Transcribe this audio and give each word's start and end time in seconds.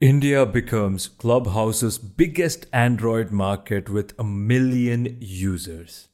India 0.00 0.46
becomes 0.46 1.08
Clubhouse's 1.08 1.98
biggest 1.98 2.64
Android 2.72 3.30
market 3.30 3.90
with 3.90 4.18
a 4.18 4.24
million 4.24 5.18
users. 5.20 6.08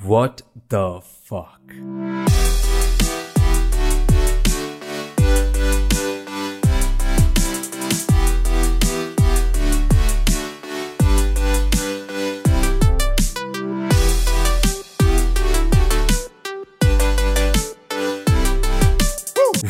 What 0.00 0.40
the 0.70 1.02
fuck? 1.02 1.60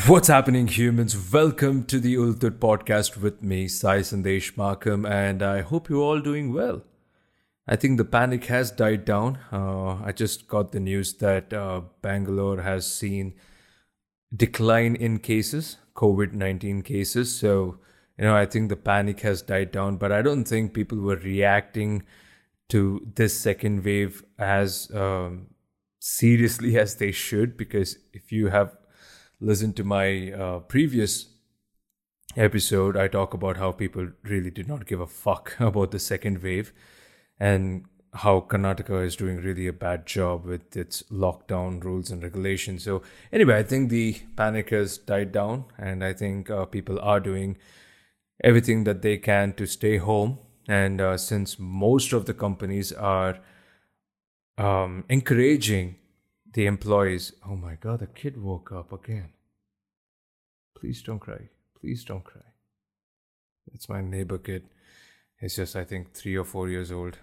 What's 0.08 0.28
happening, 0.28 0.68
humans? 0.68 1.14
Welcome 1.34 1.84
to 1.84 2.00
the 2.00 2.14
Ultut 2.14 2.60
podcast 2.60 3.18
with 3.18 3.42
me, 3.42 3.68
Sai 3.68 3.98
Sandesh 3.98 4.54
Makam, 4.54 5.06
and 5.06 5.42
I 5.42 5.60
hope 5.60 5.90
you're 5.90 6.00
all 6.00 6.20
doing 6.20 6.50
well. 6.54 6.80
I 7.66 7.76
think 7.76 7.98
the 7.98 8.06
panic 8.06 8.46
has 8.46 8.70
died 8.70 9.04
down. 9.04 9.38
Uh, 9.52 10.02
I 10.02 10.12
just 10.12 10.48
got 10.48 10.72
the 10.72 10.80
news 10.80 11.12
that 11.18 11.52
uh, 11.52 11.82
Bangalore 12.00 12.62
has 12.62 12.90
seen 12.90 13.34
decline 14.34 14.96
in 14.96 15.18
cases, 15.18 15.76
COVID 15.94 16.32
19 16.32 16.80
cases. 16.80 17.34
So, 17.38 17.76
you 18.16 18.24
know, 18.24 18.34
I 18.34 18.46
think 18.46 18.70
the 18.70 18.76
panic 18.76 19.20
has 19.20 19.42
died 19.42 19.72
down, 19.72 19.98
but 19.98 20.10
I 20.10 20.22
don't 20.22 20.44
think 20.44 20.72
people 20.72 20.96
were 20.96 21.16
reacting 21.16 22.02
to 22.70 23.06
this 23.14 23.38
second 23.38 23.84
wave 23.84 24.24
as 24.38 24.90
um, 24.94 25.48
seriously 26.00 26.78
as 26.84 26.94
they 26.94 27.12
should, 27.12 27.58
because 27.58 27.98
if 28.14 28.32
you 28.32 28.48
have 28.48 28.77
listen 29.40 29.72
to 29.74 29.84
my 29.84 30.32
uh, 30.32 30.58
previous 30.60 31.26
episode, 32.36 32.96
I 32.96 33.08
talk 33.08 33.34
about 33.34 33.56
how 33.56 33.72
people 33.72 34.08
really 34.22 34.50
did 34.50 34.68
not 34.68 34.86
give 34.86 35.00
a 35.00 35.06
fuck 35.06 35.56
about 35.60 35.90
the 35.90 35.98
second 35.98 36.42
wave 36.42 36.72
and 37.38 37.84
how 38.14 38.40
Karnataka 38.40 39.04
is 39.04 39.16
doing 39.16 39.36
really 39.36 39.66
a 39.66 39.72
bad 39.72 40.06
job 40.06 40.44
with 40.44 40.76
its 40.76 41.02
lockdown 41.04 41.82
rules 41.84 42.10
and 42.10 42.22
regulations. 42.22 42.82
So, 42.84 43.02
anyway, 43.32 43.58
I 43.58 43.62
think 43.62 43.90
the 43.90 44.20
panic 44.34 44.70
has 44.70 44.98
died 44.98 45.30
down, 45.30 45.66
and 45.76 46.02
I 46.02 46.14
think 46.14 46.50
uh, 46.50 46.64
people 46.64 46.98
are 47.00 47.20
doing 47.20 47.58
everything 48.42 48.84
that 48.84 49.02
they 49.02 49.18
can 49.18 49.52
to 49.54 49.66
stay 49.66 49.98
home. 49.98 50.38
And 50.68 51.00
uh, 51.00 51.16
since 51.16 51.58
most 51.58 52.12
of 52.12 52.26
the 52.26 52.34
companies 52.34 52.92
are 52.92 53.38
um, 54.56 55.04
encouraging 55.08 55.96
the 56.54 56.66
employees. 56.66 57.32
Oh 57.46 57.56
my 57.56 57.74
God, 57.74 58.00
the 58.00 58.06
kid 58.06 58.40
woke 58.40 58.72
up 58.72 58.92
again. 58.92 59.30
Please 60.78 61.02
don't 61.02 61.18
cry. 61.18 61.48
Please 61.80 62.04
don't 62.04 62.24
cry. 62.24 62.42
It's 63.74 63.88
my 63.88 64.00
neighbor 64.00 64.38
kid. 64.38 64.64
He's 65.40 65.56
just, 65.56 65.76
I 65.76 65.84
think, 65.84 66.14
three 66.14 66.36
or 66.36 66.44
four 66.44 66.68
years 66.68 66.90
old. 66.90 67.18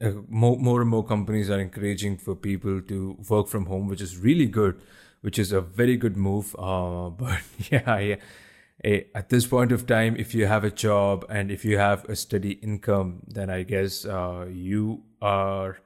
Uh, 0.00 0.12
more, 0.28 0.56
more 0.56 0.80
and 0.80 0.90
more 0.90 1.04
companies 1.04 1.50
are 1.50 1.58
encouraging 1.58 2.18
for 2.18 2.36
people 2.36 2.80
to 2.82 3.16
work 3.28 3.48
from 3.48 3.66
home, 3.66 3.88
which 3.88 4.00
is 4.00 4.16
really 4.16 4.46
good, 4.46 4.80
which 5.22 5.38
is 5.38 5.50
a 5.50 5.60
very 5.60 5.96
good 5.96 6.16
move. 6.16 6.54
Uh, 6.58 7.10
but 7.10 7.40
yeah, 7.70 7.98
yeah. 7.98 9.00
At 9.14 9.28
this 9.28 9.46
point 9.46 9.72
of 9.72 9.86
time, 9.86 10.14
if 10.16 10.34
you 10.34 10.46
have 10.46 10.62
a 10.62 10.70
job 10.70 11.26
and 11.28 11.50
if 11.50 11.64
you 11.64 11.78
have 11.78 12.04
a 12.04 12.14
steady 12.14 12.52
income, 12.52 13.22
then 13.26 13.50
I 13.50 13.64
guess 13.64 14.04
uh, 14.04 14.46
you 14.48 15.02
are 15.20 15.80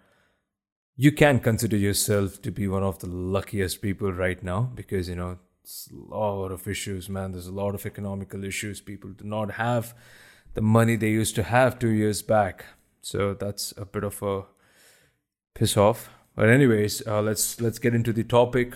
you 1.03 1.11
can 1.11 1.41
consider 1.41 1.77
yourself 1.77 2.41
to 2.43 2.53
be 2.53 2.69
one 2.69 2.85
of 2.85 3.01
the 3.01 3.09
luckiest 3.09 3.83
people 3.83 4.13
right 4.13 4.41
now 4.41 4.71
because 4.73 5.09
you 5.09 5.17
know 5.17 5.37
it's 5.61 5.89
a 5.91 6.15
lot 6.17 6.53
of 6.53 6.69
issues 6.69 7.09
man. 7.09 7.33
There's 7.33 7.49
a 7.49 7.59
lot 7.61 7.75
of 7.75 7.85
economical 7.85 8.45
issues. 8.45 8.81
People 8.81 9.11
do 9.11 9.25
not 9.25 9.51
have 9.53 9.95
the 10.55 10.61
money 10.61 10.95
they 10.95 11.11
used 11.11 11.35
to 11.35 11.43
have 11.43 11.81
two 11.81 11.89
years 11.89 12.23
back. 12.23 12.67
So 13.01 13.35
that's 13.35 13.75
a 13.77 13.85
bit 13.85 14.05
of 14.05 14.23
a 14.23 14.45
piss 15.55 15.77
off. 15.77 16.09
But 16.37 16.49
anyways 16.49 17.05
uh, 17.05 17.21
let's 17.21 17.61
let's 17.61 17.81
get 17.81 17.97
into 17.97 18.13
the 18.13 18.23
topic 18.23 18.75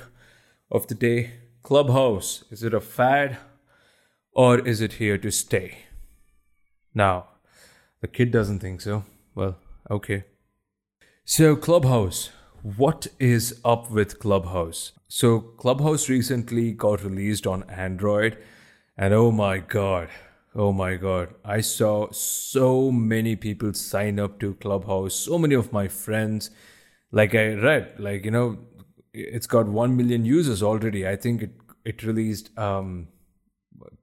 of 0.68 0.88
the 0.88 0.96
day. 0.96 1.34
Clubhouse 1.62 2.42
is 2.50 2.64
it 2.64 2.74
a 2.74 2.80
fad 2.80 3.36
or 4.32 4.58
is 4.58 4.80
it 4.80 4.94
here 4.94 5.16
to 5.18 5.30
stay? 5.30 5.78
Now 6.92 7.28
the 8.00 8.08
kid 8.08 8.32
doesn't 8.32 8.58
think 8.58 8.80
so. 8.80 9.04
Well 9.36 9.58
okay 9.88 10.24
so, 11.28 11.56
Clubhouse. 11.56 12.30
What 12.62 13.08
is 13.18 13.60
up 13.64 13.90
with 13.90 14.20
Clubhouse? 14.20 14.92
So, 15.08 15.40
Clubhouse 15.40 16.08
recently 16.08 16.70
got 16.70 17.02
released 17.02 17.48
on 17.48 17.64
Android, 17.64 18.38
and 18.96 19.12
oh 19.12 19.32
my 19.32 19.58
god, 19.58 20.08
oh 20.54 20.72
my 20.72 20.94
god, 20.94 21.34
I 21.44 21.62
saw 21.62 22.12
so 22.12 22.92
many 22.92 23.34
people 23.34 23.74
sign 23.74 24.20
up 24.20 24.38
to 24.38 24.54
Clubhouse, 24.54 25.16
so 25.16 25.36
many 25.36 25.56
of 25.56 25.72
my 25.72 25.88
friends. 25.88 26.50
Like 27.10 27.34
I 27.34 27.54
read, 27.54 27.94
like, 27.98 28.24
you 28.24 28.30
know, 28.30 28.58
it's 29.12 29.48
got 29.48 29.66
1 29.66 29.96
million 29.96 30.24
users 30.24 30.62
already. 30.62 31.08
I 31.08 31.16
think 31.16 31.42
it, 31.42 31.50
it 31.84 32.04
released 32.04 32.56
um, 32.56 33.08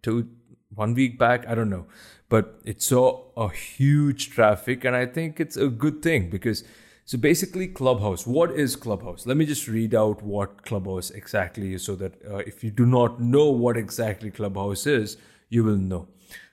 two, 0.01 0.27
one 0.75 0.93
week 0.93 1.17
back, 1.17 1.47
I 1.47 1.55
don't 1.55 1.69
know. 1.69 1.85
But 2.27 2.59
it 2.65 2.81
saw 2.81 3.31
a 3.37 3.47
huge 3.47 4.29
traffic, 4.31 4.83
and 4.83 4.93
I 4.93 5.05
think 5.05 5.39
it's 5.39 5.55
a 5.55 5.69
good 5.69 6.01
thing 6.01 6.29
because 6.29 6.65
so 7.05 7.17
basically, 7.17 7.67
Clubhouse. 7.67 8.25
What 8.25 8.51
is 8.51 8.77
Clubhouse? 8.77 9.25
Let 9.25 9.35
me 9.35 9.45
just 9.45 9.67
read 9.67 9.93
out 9.93 10.23
what 10.23 10.63
Clubhouse 10.63 11.09
exactly 11.11 11.73
is 11.73 11.83
so 11.83 11.95
that 11.95 12.13
uh, 12.25 12.37
if 12.37 12.63
you 12.63 12.71
do 12.71 12.85
not 12.85 13.19
know 13.19 13.49
what 13.49 13.75
exactly 13.75 14.31
Clubhouse 14.31 14.87
is, 14.87 15.17
you 15.49 15.65
will 15.65 15.77
know. 15.77 16.07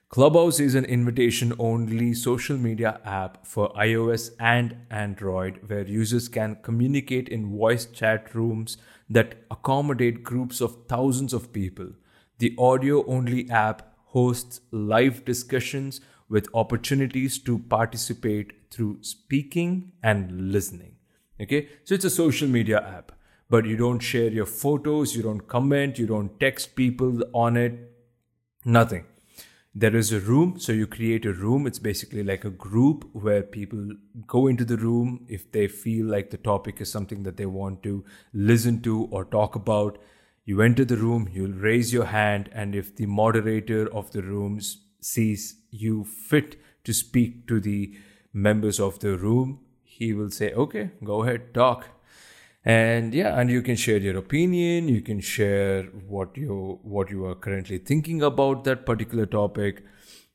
Clubhouse 0.08 0.58
is 0.58 0.74
an 0.74 0.84
invitation 0.86 1.52
only 1.60 2.12
social 2.14 2.56
media 2.56 3.00
app 3.04 3.46
for 3.46 3.72
iOS 3.74 4.32
and 4.40 4.76
Android 4.90 5.60
where 5.68 5.86
users 5.86 6.28
can 6.28 6.56
communicate 6.62 7.28
in 7.28 7.56
voice 7.56 7.86
chat 7.86 8.34
rooms 8.34 8.76
that 9.08 9.36
accommodate 9.52 10.24
groups 10.24 10.60
of 10.60 10.84
thousands 10.88 11.32
of 11.32 11.52
people. 11.52 11.90
The 12.38 12.56
audio 12.58 13.06
only 13.06 13.48
app 13.50 13.94
hosts 14.06 14.62
live 14.72 15.24
discussions 15.24 16.00
with 16.30 16.48
opportunities 16.54 17.38
to 17.40 17.58
participate 17.58 18.52
through 18.70 18.98
speaking 19.02 19.92
and 20.02 20.52
listening. 20.52 20.94
Okay, 21.40 21.68
so 21.84 21.94
it's 21.94 22.04
a 22.04 22.10
social 22.10 22.48
media 22.48 22.80
app, 22.80 23.12
but 23.50 23.66
you 23.66 23.76
don't 23.76 23.98
share 23.98 24.30
your 24.30 24.46
photos, 24.46 25.16
you 25.16 25.22
don't 25.22 25.48
comment, 25.48 25.98
you 25.98 26.06
don't 26.06 26.38
text 26.38 26.76
people 26.76 27.22
on 27.34 27.56
it, 27.56 27.78
nothing. 28.64 29.04
There 29.74 29.94
is 29.94 30.12
a 30.12 30.20
room, 30.20 30.58
so 30.58 30.72
you 30.72 30.86
create 30.86 31.24
a 31.24 31.32
room. 31.32 31.64
It's 31.66 31.78
basically 31.78 32.24
like 32.24 32.44
a 32.44 32.50
group 32.50 33.08
where 33.12 33.42
people 33.42 33.90
go 34.26 34.48
into 34.48 34.64
the 34.64 34.76
room 34.76 35.24
if 35.28 35.52
they 35.52 35.68
feel 35.68 36.06
like 36.06 36.30
the 36.30 36.38
topic 36.38 36.80
is 36.80 36.90
something 36.90 37.22
that 37.22 37.36
they 37.36 37.46
want 37.46 37.82
to 37.84 38.04
listen 38.32 38.82
to 38.82 39.04
or 39.12 39.24
talk 39.24 39.54
about. 39.54 39.98
You 40.44 40.60
enter 40.60 40.84
the 40.84 40.96
room, 40.96 41.28
you'll 41.32 41.52
raise 41.52 41.92
your 41.92 42.06
hand, 42.06 42.50
and 42.52 42.74
if 42.74 42.96
the 42.96 43.06
moderator 43.06 43.86
of 43.94 44.10
the 44.10 44.22
rooms 44.22 44.86
sees 45.00 45.56
you 45.70 46.04
fit 46.04 46.56
to 46.84 46.92
speak 46.92 47.46
to 47.48 47.60
the 47.60 47.94
members 48.32 48.80
of 48.80 48.98
the 49.00 49.16
room, 49.16 49.60
he 49.82 50.12
will 50.12 50.30
say, 50.30 50.52
okay, 50.52 50.90
go 51.04 51.22
ahead, 51.22 51.52
talk. 51.54 51.88
And 52.64 53.14
yeah, 53.14 53.38
and 53.40 53.50
you 53.50 53.62
can 53.62 53.76
share 53.76 53.96
your 53.96 54.18
opinion, 54.18 54.88
you 54.88 55.00
can 55.00 55.20
share 55.20 55.84
what 55.84 56.36
you 56.36 56.78
what 56.82 57.10
you 57.10 57.24
are 57.24 57.34
currently 57.34 57.78
thinking 57.78 58.22
about 58.22 58.64
that 58.64 58.84
particular 58.84 59.24
topic. 59.24 59.82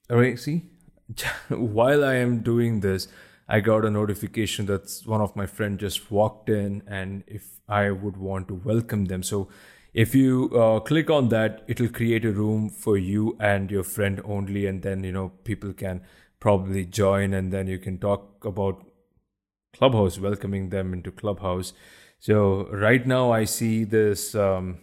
All 0.09 0.17
right, 0.17 0.39
see, 0.39 0.63
while 1.49 2.03
I 2.03 2.15
am 2.15 2.39
doing 2.39 2.79
this, 2.79 3.07
I 3.47 3.59
got 3.59 3.85
a 3.85 3.91
notification 3.91 4.65
that 4.65 4.91
one 5.05 5.21
of 5.21 5.35
my 5.35 5.45
friends 5.45 5.81
just 5.81 6.09
walked 6.09 6.49
in 6.49 6.81
and 6.87 7.23
if 7.27 7.59
I 7.69 7.91
would 7.91 8.17
want 8.17 8.47
to 8.47 8.55
welcome 8.55 9.05
them. 9.05 9.21
So 9.21 9.49
if 9.95 10.13
you 10.13 10.49
uh, 10.53 10.79
click 10.81 11.09
on 11.09 11.29
that 11.29 11.63
it'll 11.67 11.87
create 11.87 12.25
a 12.25 12.31
room 12.31 12.69
for 12.69 12.97
you 12.97 13.35
and 13.39 13.71
your 13.71 13.83
friend 13.83 14.21
only 14.25 14.65
and 14.65 14.81
then 14.81 15.03
you 15.05 15.11
know 15.11 15.29
people 15.45 15.71
can 15.71 16.01
probably 16.39 16.85
join 16.85 17.33
and 17.33 17.53
then 17.53 17.65
you 17.65 17.79
can 17.79 17.97
talk 17.97 18.43
about 18.43 18.83
clubhouse 19.77 20.19
welcoming 20.19 20.69
them 20.69 20.93
into 20.93 21.11
clubhouse. 21.11 21.73
So 22.19 22.67
right 22.71 23.07
now 23.07 23.31
i 23.31 23.45
see 23.45 23.85
this 23.85 24.35
um, 24.35 24.77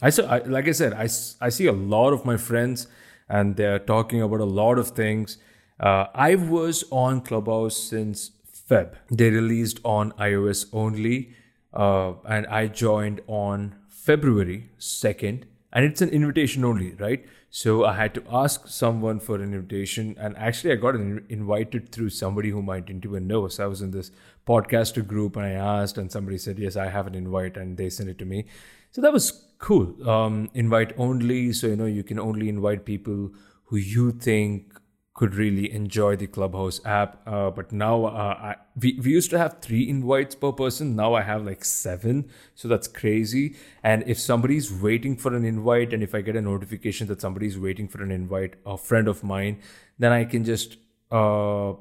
i 0.00 0.10
saw 0.10 0.24
I, 0.24 0.38
like 0.38 0.66
i 0.66 0.72
said 0.72 0.94
I, 0.94 1.08
I 1.46 1.50
see 1.50 1.66
a 1.66 1.72
lot 1.72 2.12
of 2.12 2.24
my 2.24 2.36
friends 2.38 2.86
and 3.28 3.56
they're 3.56 3.78
talking 3.78 4.22
about 4.22 4.40
a 4.40 4.50
lot 4.62 4.78
of 4.78 4.88
things. 5.02 5.38
Uh, 5.78 6.06
i 6.14 6.34
was 6.34 6.84
on 6.90 7.20
clubhouse 7.20 7.76
since 7.76 8.30
feb. 8.70 8.94
They 9.10 9.30
released 9.30 9.80
on 9.84 10.12
ios 10.12 10.66
only 10.72 11.34
uh, 11.74 12.12
and 12.24 12.46
i 12.46 12.66
joined 12.66 13.20
on 13.26 13.74
February 14.04 14.68
2nd, 14.78 15.44
and 15.72 15.84
it's 15.84 16.02
an 16.02 16.10
invitation 16.10 16.62
only, 16.62 16.92
right? 16.96 17.24
So 17.48 17.86
I 17.86 17.94
had 17.94 18.12
to 18.14 18.22
ask 18.30 18.68
someone 18.68 19.18
for 19.18 19.36
an 19.36 19.54
invitation, 19.54 20.14
and 20.18 20.36
actually, 20.36 20.72
I 20.72 20.76
got 20.76 20.94
invited 20.94 21.90
through 21.90 22.10
somebody 22.10 22.50
whom 22.50 22.68
I 22.68 22.80
didn't 22.80 23.06
even 23.06 23.26
know. 23.26 23.48
So 23.48 23.64
I 23.64 23.66
was 23.66 23.80
in 23.80 23.92
this 23.92 24.10
podcaster 24.46 25.06
group, 25.06 25.36
and 25.36 25.46
I 25.46 25.52
asked, 25.52 25.96
and 25.96 26.12
somebody 26.12 26.36
said, 26.36 26.58
Yes, 26.58 26.76
I 26.76 26.88
have 26.88 27.06
an 27.06 27.14
invite, 27.14 27.56
and 27.56 27.78
they 27.78 27.88
sent 27.88 28.10
it 28.10 28.18
to 28.18 28.26
me. 28.26 28.44
So 28.90 29.00
that 29.00 29.12
was 29.12 29.30
cool. 29.58 30.08
Um, 30.08 30.50
invite 30.52 30.92
only, 30.98 31.54
so 31.54 31.68
you 31.68 31.76
know, 31.76 31.86
you 31.86 32.04
can 32.04 32.18
only 32.18 32.50
invite 32.50 32.84
people 32.84 33.30
who 33.64 33.76
you 33.76 34.12
think 34.12 34.78
could 35.14 35.36
really 35.36 35.72
enjoy 35.72 36.16
the 36.16 36.26
Clubhouse 36.26 36.84
app. 36.84 37.22
Uh, 37.24 37.48
but 37.48 37.70
now 37.70 38.04
uh, 38.04 38.08
I, 38.10 38.56
we, 38.78 38.98
we 39.02 39.12
used 39.12 39.30
to 39.30 39.38
have 39.38 39.60
three 39.60 39.88
invites 39.88 40.34
per 40.34 40.50
person. 40.50 40.96
Now 40.96 41.14
I 41.14 41.22
have 41.22 41.46
like 41.46 41.64
seven. 41.64 42.28
So 42.56 42.66
that's 42.66 42.88
crazy. 42.88 43.54
And 43.84 44.02
if 44.08 44.18
somebody's 44.18 44.72
waiting 44.72 45.16
for 45.16 45.34
an 45.34 45.44
invite, 45.44 45.92
and 45.94 46.02
if 46.02 46.16
I 46.16 46.20
get 46.20 46.34
a 46.34 46.42
notification 46.42 47.06
that 47.06 47.20
somebody's 47.20 47.56
waiting 47.56 47.86
for 47.86 48.02
an 48.02 48.10
invite, 48.10 48.54
a 48.66 48.76
friend 48.76 49.06
of 49.06 49.22
mine, 49.22 49.60
then 50.00 50.10
I 50.10 50.24
can 50.24 50.44
just 50.44 50.78
uh, 51.12 51.74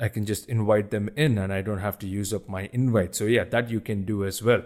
I 0.00 0.08
can 0.08 0.26
just 0.26 0.48
invite 0.48 0.90
them 0.90 1.10
in 1.14 1.38
and 1.38 1.52
I 1.52 1.62
don't 1.62 1.78
have 1.78 1.96
to 2.00 2.08
use 2.08 2.34
up 2.34 2.48
my 2.48 2.68
invite. 2.72 3.14
So 3.14 3.24
yeah, 3.24 3.44
that 3.44 3.70
you 3.70 3.80
can 3.80 4.04
do 4.04 4.24
as 4.24 4.42
well. 4.42 4.62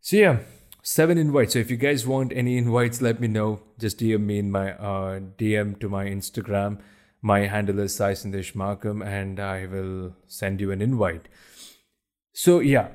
So 0.00 0.16
yeah, 0.16 0.38
seven 0.82 1.18
invites. 1.18 1.52
So 1.52 1.58
if 1.58 1.70
you 1.70 1.76
guys 1.76 2.06
want 2.06 2.32
any 2.34 2.56
invites, 2.56 3.02
let 3.02 3.20
me 3.20 3.28
know. 3.28 3.60
Just 3.78 3.98
DM 3.98 4.20
me 4.20 4.38
in 4.38 4.50
my 4.50 4.72
uh, 4.72 5.20
DM 5.36 5.78
to 5.80 5.90
my 5.90 6.06
Instagram. 6.06 6.78
My 7.26 7.46
handle 7.46 7.78
is 7.78 7.94
Sai 7.94 8.12
Makam 8.12 9.02
and 9.02 9.40
I 9.40 9.64
will 9.64 10.14
send 10.26 10.60
you 10.60 10.70
an 10.72 10.82
invite. 10.82 11.28
So 12.34 12.60
yeah, 12.60 12.88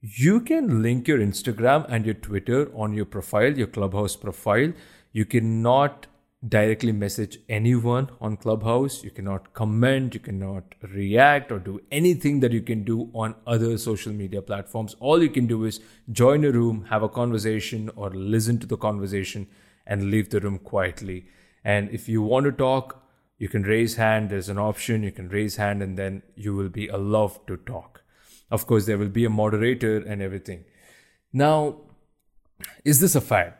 you 0.00 0.42
can 0.42 0.80
link 0.80 1.08
your 1.08 1.18
Instagram 1.18 1.84
and 1.88 2.04
your 2.04 2.14
Twitter 2.14 2.70
on 2.72 2.94
your 2.94 3.04
profile, 3.04 3.58
your 3.58 3.66
Clubhouse 3.66 4.14
profile. 4.14 4.72
You 5.10 5.24
cannot 5.24 6.06
directly 6.48 6.92
message 6.92 7.40
anyone 7.48 8.10
on 8.20 8.36
Clubhouse. 8.36 9.02
You 9.02 9.10
cannot 9.10 9.54
comment, 9.54 10.14
you 10.14 10.20
cannot 10.20 10.76
react 10.94 11.50
or 11.50 11.58
do 11.58 11.80
anything 11.90 12.38
that 12.40 12.52
you 12.52 12.62
can 12.62 12.84
do 12.84 13.10
on 13.12 13.34
other 13.44 13.76
social 13.76 14.12
media 14.12 14.40
platforms. 14.40 14.94
All 15.00 15.20
you 15.20 15.30
can 15.30 15.48
do 15.48 15.64
is 15.64 15.80
join 16.12 16.44
a 16.44 16.52
room, 16.52 16.84
have 16.90 17.02
a 17.02 17.08
conversation, 17.08 17.90
or 17.96 18.10
listen 18.10 18.60
to 18.60 18.68
the 18.68 18.76
conversation 18.76 19.48
and 19.84 20.12
leave 20.12 20.30
the 20.30 20.38
room 20.38 20.60
quietly. 20.60 21.26
And 21.64 21.90
if 21.90 22.08
you 22.08 22.22
want 22.22 22.46
to 22.46 22.52
talk, 22.52 23.00
you 23.38 23.48
can 23.48 23.62
raise 23.62 23.96
hand. 23.96 24.30
There's 24.30 24.48
an 24.48 24.58
option. 24.58 25.02
You 25.02 25.12
can 25.12 25.28
raise 25.28 25.56
hand 25.56 25.82
and 25.82 25.98
then 25.98 26.22
you 26.34 26.54
will 26.54 26.68
be 26.68 26.88
allowed 26.88 27.46
to 27.46 27.56
talk. 27.56 28.02
Of 28.50 28.66
course, 28.66 28.86
there 28.86 28.98
will 28.98 29.08
be 29.08 29.24
a 29.24 29.30
moderator 29.30 29.96
and 29.98 30.22
everything. 30.22 30.64
Now, 31.32 31.80
is 32.84 33.00
this 33.00 33.14
a 33.14 33.20
fad? 33.20 33.54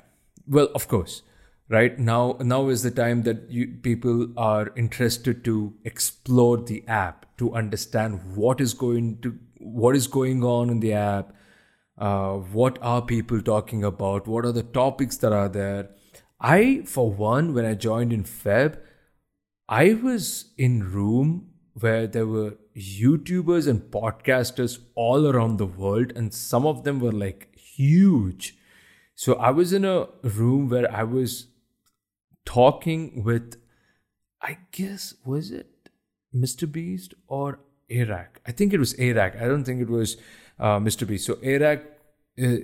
Well, 0.47 0.69
of 0.75 0.89
course 0.89 1.23
right 1.69 1.99
now 1.99 2.37
now 2.41 2.69
is 2.69 2.83
the 2.83 2.91
time 2.91 3.23
that 3.23 3.51
you, 3.51 3.67
people 3.83 4.29
are 4.37 4.73
interested 4.77 5.45
to 5.45 5.75
explore 5.85 6.59
the 6.59 6.85
app 6.87 7.27
to 7.39 7.55
understand 7.55 8.37
what 8.37 8.61
is 8.61 8.75
going 8.75 9.19
to 9.23 9.39
what 9.59 9.97
is 9.97 10.07
going 10.07 10.45
on 10.45 10.69
in 10.69 10.81
the 10.81 10.93
app 10.93 11.33
uh, 11.97 12.35
what 12.35 12.79
are 12.83 13.01
people 13.01 13.41
talking 13.41 13.83
about 13.83 14.27
what 14.27 14.45
are 14.45 14.53
the 14.53 14.63
topics 14.63 15.17
that 15.17 15.33
are 15.33 15.49
there 15.49 15.89
i 16.39 16.83
for 16.85 17.11
one 17.11 17.55
when 17.55 17.65
i 17.65 17.73
joined 17.73 18.13
in 18.13 18.23
feb 18.23 18.79
i 19.69 19.95
was 19.95 20.53
in 20.59 20.93
room 20.93 21.49
where 21.75 22.07
there 22.07 22.27
were 22.27 22.57
youtubers 22.77 23.67
and 23.69 23.81
podcasters 23.91 24.79
all 24.95 25.27
around 25.27 25.57
the 25.57 25.67
world 25.67 26.13
and 26.15 26.33
some 26.35 26.67
of 26.67 26.85
them 26.85 27.01
were 27.01 27.13
like 27.13 27.57
huge 27.57 28.57
so 29.15 29.35
i 29.35 29.51
was 29.51 29.73
in 29.73 29.85
a 29.85 30.07
room 30.23 30.69
where 30.69 30.91
i 30.93 31.03
was 31.03 31.49
talking 32.45 33.23
with, 33.25 33.57
I 34.41 34.59
guess, 34.73 35.15
was 35.25 35.51
it 35.51 35.89
Mr. 36.35 36.71
Beast 36.71 37.15
or 37.27 37.61
Airrack? 37.89 38.41
I 38.47 38.53
think 38.53 38.73
it 38.73 38.79
was 38.79 38.95
Airrack. 38.95 39.37
I 39.37 39.47
don't 39.47 39.65
think 39.65 39.81
it 39.81 39.89
was 39.89 40.17
uh, 40.59 40.79
Mr. 40.79 41.07
Beast. 41.07 41.27
So 41.27 41.39
Airrack 41.43 41.85
uh, 42.43 42.57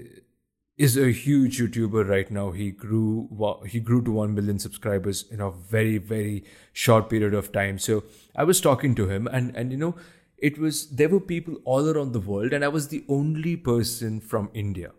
is 0.86 0.96
a 0.96 1.10
huge 1.12 1.58
YouTuber 1.58 2.08
right 2.08 2.30
now. 2.30 2.52
He 2.52 2.70
grew 2.70 3.64
he 3.66 3.80
grew 3.80 4.02
to 4.04 4.12
one 4.18 4.34
million 4.34 4.58
subscribers 4.58 5.24
in 5.30 5.42
a 5.46 5.50
very 5.50 5.98
very 6.12 6.44
short 6.72 7.10
period 7.10 7.34
of 7.40 7.52
time. 7.56 7.78
So 7.78 8.04
I 8.34 8.44
was 8.50 8.62
talking 8.68 8.94
to 9.00 9.08
him, 9.10 9.26
and 9.26 9.54
and 9.54 9.76
you 9.76 9.80
know, 9.82 9.94
it 10.38 10.58
was 10.58 10.86
there 11.00 11.10
were 11.16 11.20
people 11.32 11.58
all 11.64 11.90
around 11.90 12.12
the 12.12 12.22
world, 12.30 12.54
and 12.54 12.64
I 12.64 12.72
was 12.76 12.88
the 12.94 13.02
only 13.18 13.56
person 13.56 14.20
from 14.20 14.48
India. 14.54 14.92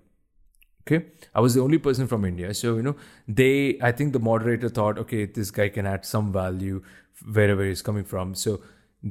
Okay? 0.84 1.02
I 1.34 1.42
was 1.48 1.56
the 1.56 1.62
only 1.62 1.80
person 1.88 2.08
from 2.14 2.26
india. 2.26 2.54
So 2.60 2.76
you 2.76 2.86
know 2.90 2.96
they 3.40 3.80
i 3.90 3.92
think 3.98 4.14
the 4.14 4.24
moderator 4.28 4.70
thought 4.78 5.02
okay 5.06 5.26
this 5.40 5.52
guy 5.58 5.68
can 5.80 5.92
add 5.96 6.06
some 6.12 6.32
value 6.38 6.84
wherever 7.40 7.68
he's 7.72 7.84
coming 7.90 8.08
from. 8.14 8.36
So 8.46 8.62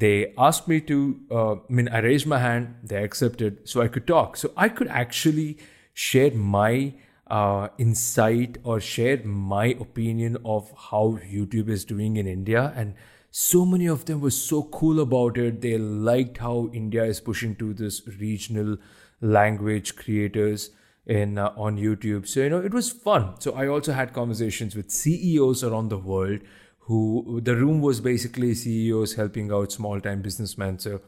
they 0.07 0.15
asked 0.49 0.73
me 0.73 0.81
to 0.89 0.97
uh, 1.33 1.53
i 1.53 1.77
mean 1.81 1.89
i 1.99 2.01
raised 2.07 2.27
my 2.33 2.41
hand 2.47 2.91
they 2.91 3.05
accepted 3.11 3.61
so 3.75 3.87
i 3.87 3.93
could 3.99 4.11
talk. 4.17 4.43
So 4.47 4.53
i 4.69 4.69
could 4.81 4.97
actually 5.05 5.51
share 5.93 6.31
my 6.33 6.95
uh, 7.27 7.69
insight 7.79 8.59
or 8.65 8.81
share 8.81 9.23
my 9.25 9.67
opinion 9.67 10.37
of 10.45 10.73
how 10.91 11.19
youtube 11.33 11.69
is 11.69 11.85
doing 11.85 12.17
in 12.17 12.27
india 12.27 12.73
and 12.75 12.95
so 13.31 13.65
many 13.65 13.87
of 13.87 14.07
them 14.07 14.21
were 14.21 14.31
so 14.31 14.65
cool 14.65 15.01
about 15.01 15.39
it 15.39 15.61
they 15.61 15.79
liked 15.79 16.39
how 16.39 16.69
india 16.73 17.05
is 17.05 17.21
pushing 17.21 17.55
to 17.55 17.73
this 17.73 18.03
regional 18.19 18.77
language 19.21 19.95
creators 19.97 20.71
in 21.07 21.39
uh, 21.39 21.53
on 21.57 21.77
YouTube. 21.77 22.27
So 22.27 22.41
you 22.41 22.51
know 22.51 22.61
it 22.61 22.73
was 22.73 22.91
fun. 22.91 23.41
So 23.41 23.53
I 23.53 23.67
also 23.67 23.93
had 23.93 24.13
conversations 24.13 24.77
with 24.77 24.91
CEOs 24.91 25.65
around 25.65 25.89
the 25.89 25.99
world 25.99 26.41
who 26.81 27.41
the 27.43 27.57
room 27.57 27.81
was 27.81 28.01
basically 28.01 28.55
CEOs 28.55 29.15
helping 29.15 29.53
out 29.53 29.73
small 29.73 30.01
time 30.01 30.23
businessmen. 30.23 30.79
So 30.79 31.01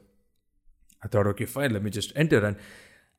I 1.02 1.08
thought, 1.08 1.26
okay, 1.28 1.44
fine, 1.44 1.72
let 1.72 1.82
me 1.82 1.90
just 1.90 2.12
enter 2.16 2.44
and. 2.44 2.56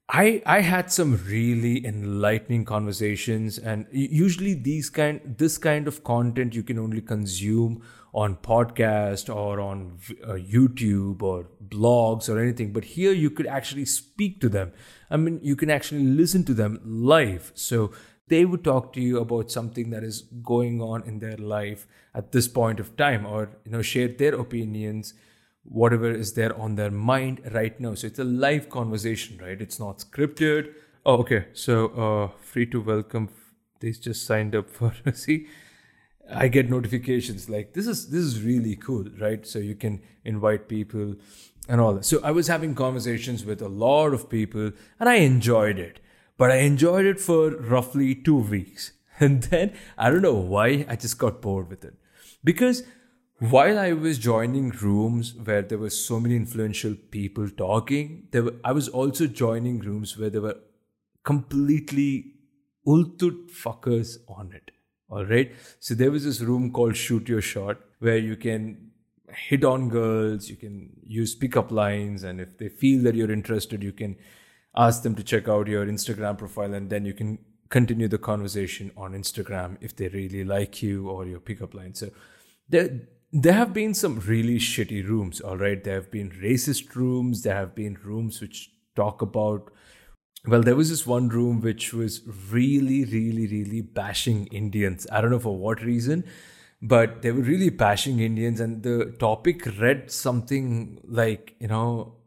I, 0.10 0.44
I 0.46 0.60
had 0.60 0.92
some 0.92 1.24
really 1.26 1.86
enlightening 1.86 2.66
conversations 2.66 3.58
and 3.58 3.88
usually 3.92 4.54
these 4.54 4.90
kind 4.90 5.22
this 5.38 5.58
kind 5.58 5.88
of 5.88 6.04
content 6.04 6.54
you 6.54 6.62
can 6.62 6.78
only 6.78 7.02
consume 7.02 7.82
on 8.14 8.36
podcast 8.36 9.34
or 9.34 9.60
on 9.60 9.98
uh, 10.24 10.34
YouTube 10.34 11.24
or 11.24 11.48
blogs 11.68 12.28
or 12.28 12.38
anything 12.38 12.74
but 12.74 12.84
here 12.84 13.14
you 13.14 13.32
could 13.32 13.48
actually 13.48 13.86
speak 13.86 14.42
to 14.42 14.50
them 14.50 14.74
I 15.14 15.18
mean, 15.18 15.40
you 15.44 15.56
can 15.56 15.70
actually 15.70 16.04
listen 16.04 16.44
to 16.46 16.56
them 16.56 16.82
live. 16.84 17.52
So 17.54 17.92
they 18.30 18.46
would 18.46 18.64
talk 18.64 18.94
to 18.94 19.02
you 19.02 19.20
about 19.20 19.52
something 19.52 19.92
that 19.92 20.04
is 20.04 20.24
going 20.42 20.82
on 20.82 21.04
in 21.04 21.20
their 21.20 21.38
life 21.38 21.86
at 22.16 22.32
this 22.32 22.48
point 22.48 22.80
of 22.80 22.98
time 22.98 23.26
or 23.26 23.52
you 23.64 23.72
know 23.72 23.84
share 23.84 24.08
their 24.08 24.34
opinions 24.34 25.14
whatever 25.63 26.12
is 26.12 26.33
there 26.33 26.57
on 26.60 26.75
their 26.75 26.92
mind 26.92 27.42
right 27.54 27.80
now 27.80 27.94
so 27.94 28.07
it's 28.07 28.19
a 28.19 28.24
live 28.24 28.69
conversation 28.69 29.38
right 29.42 29.62
it's 29.62 29.80
not 29.80 30.00
scripted 30.00 30.74
oh 31.06 31.18
okay 31.18 31.45
so 31.54 31.88
uh 31.89 32.30
free 32.42 32.65
to 32.65 32.81
welcome 32.81 33.30
they 33.80 33.92
just 33.92 34.25
signed 34.25 34.56
up 34.56 34.69
for 34.69 34.94
see 35.13 35.48
i 36.33 36.48
get 36.48 36.69
notifications 36.69 37.50
like 37.50 37.74
this 37.74 37.88
is 37.88 38.10
this 38.10 38.24
is 38.24 38.42
really 38.42 38.75
cool 38.75 39.06
right 39.19 39.48
so 39.48 39.60
you 39.60 39.75
can 39.75 40.02
invite 40.26 40.68
people 40.68 41.16
and 41.68 41.80
all 41.80 41.94
that. 41.94 42.06
So 42.06 42.19
I 42.23 42.31
was 42.31 42.47
having 42.47 42.76
conversations 42.76 43.45
with 43.45 43.61
a 43.61 43.68
lot 43.68 44.14
of 44.14 44.30
people 44.30 44.71
and 44.99 45.09
I 45.09 45.16
enjoyed 45.16 45.80
it. 45.80 45.99
But 46.38 46.52
I 46.52 46.57
enjoyed 46.57 47.06
it 47.06 47.19
for 47.19 47.52
roughly 47.52 48.16
two 48.16 48.38
weeks. 48.38 48.92
And 49.19 49.44
then 49.44 49.73
I 49.95 50.09
don't 50.09 50.23
know 50.23 50.33
why 50.33 50.88
I 50.90 50.95
just 50.95 51.19
got 51.19 51.40
bored 51.40 51.69
with 51.69 51.85
it. 51.85 51.94
Because 52.44 52.81
while 53.40 53.78
I 53.78 53.94
was 53.94 54.18
joining 54.18 54.69
rooms 54.69 55.33
where 55.35 55.61
there 55.61 55.78
were 55.78 55.90
so 55.90 56.19
many 56.19 56.35
influential 56.35 56.95
people 57.11 57.49
talking, 57.49 58.28
there 58.31 58.44
were, 58.44 58.56
I 58.63 58.71
was 58.71 58.87
also 58.87 59.28
joining 59.28 59.80
rooms 59.80 60.18
where 60.18 60.30
there 60.30 60.42
were 60.42 60.59
completely 61.23 62.35
ultut 62.87 63.52
fuckers 63.52 64.18
on 64.28 64.52
it. 64.54 64.71
All 65.09 65.25
right. 65.25 65.52
So 65.80 65.94
there 65.94 66.11
was 66.11 66.25
this 66.25 66.42
room 66.42 66.71
called 66.71 66.95
Shoot 66.95 67.28
Your 67.28 67.42
Shot 67.42 67.78
where 67.99 68.18
you 68.18 68.35
can 68.35 68.92
hit 69.30 69.63
on 69.63 69.90
girls, 69.90 70.49
you 70.49 70.56
can 70.56 70.92
use 71.04 71.35
pickup 71.35 71.71
lines, 71.71 72.23
and 72.23 72.40
if 72.40 72.57
they 72.57 72.69
feel 72.69 73.04
that 73.04 73.16
you're 73.16 73.31
interested, 73.31 73.81
you 73.83 73.92
can 73.92 74.16
ask 74.75 75.04
them 75.04 75.16
to 75.16 75.23
check 75.23 75.47
out 75.47 75.68
your 75.68 75.85
Instagram 75.85 76.37
profile, 76.37 76.73
and 76.73 76.90
then 76.90 77.06
you 77.06 77.13
can 77.13 77.40
continue 77.69 78.07
the 78.07 78.18
conversation 78.18 78.92
on 78.95 79.13
Instagram 79.13 79.78
if 79.81 79.95
they 79.95 80.07
really 80.09 80.44
like 80.44 80.83
you 80.83 81.09
or 81.09 81.25
your 81.25 81.40
pickup 81.40 81.73
line. 81.73 81.94
So 81.95 82.09
there, 82.69 83.02
there 83.33 83.54
have 83.54 83.73
been 83.73 83.94
some 83.94 84.19
really 84.19 84.57
shitty 84.57 85.06
rooms, 85.07 85.42
all 85.42 85.57
right? 85.57 85.83
There 85.83 85.95
have 85.95 86.11
been 86.11 86.30
racist 86.31 86.95
rooms, 86.95 87.42
there 87.42 87.56
have 87.56 87.75
been 87.75 87.97
rooms 88.04 88.40
which 88.40 88.71
talk 88.95 89.21
about 89.21 89.71
well, 90.45 90.61
there 90.61 90.75
was 90.75 90.90
this 90.90 91.07
one 91.07 91.30
room 91.30 91.61
which 91.61 91.94
was 91.94 92.21
really, 92.52 93.06
really, 93.06 93.47
really 93.47 93.80
bashing 93.80 94.47
Indians. 94.47 95.07
I 95.09 95.21
don't 95.21 95.31
know 95.31 95.40
for 95.40 95.57
what 95.57 95.81
reason 95.81 96.25
but 96.83 97.21
they 97.21 97.31
were 97.31 97.42
really 97.42 97.69
bashing 97.69 98.19
Indians, 98.19 98.59
and 98.59 98.83
the 98.83 99.16
topic 99.18 99.66
read 99.80 100.11
something 100.11 100.99
like, 101.06 101.56
you 101.57 101.69
know, 101.69 102.18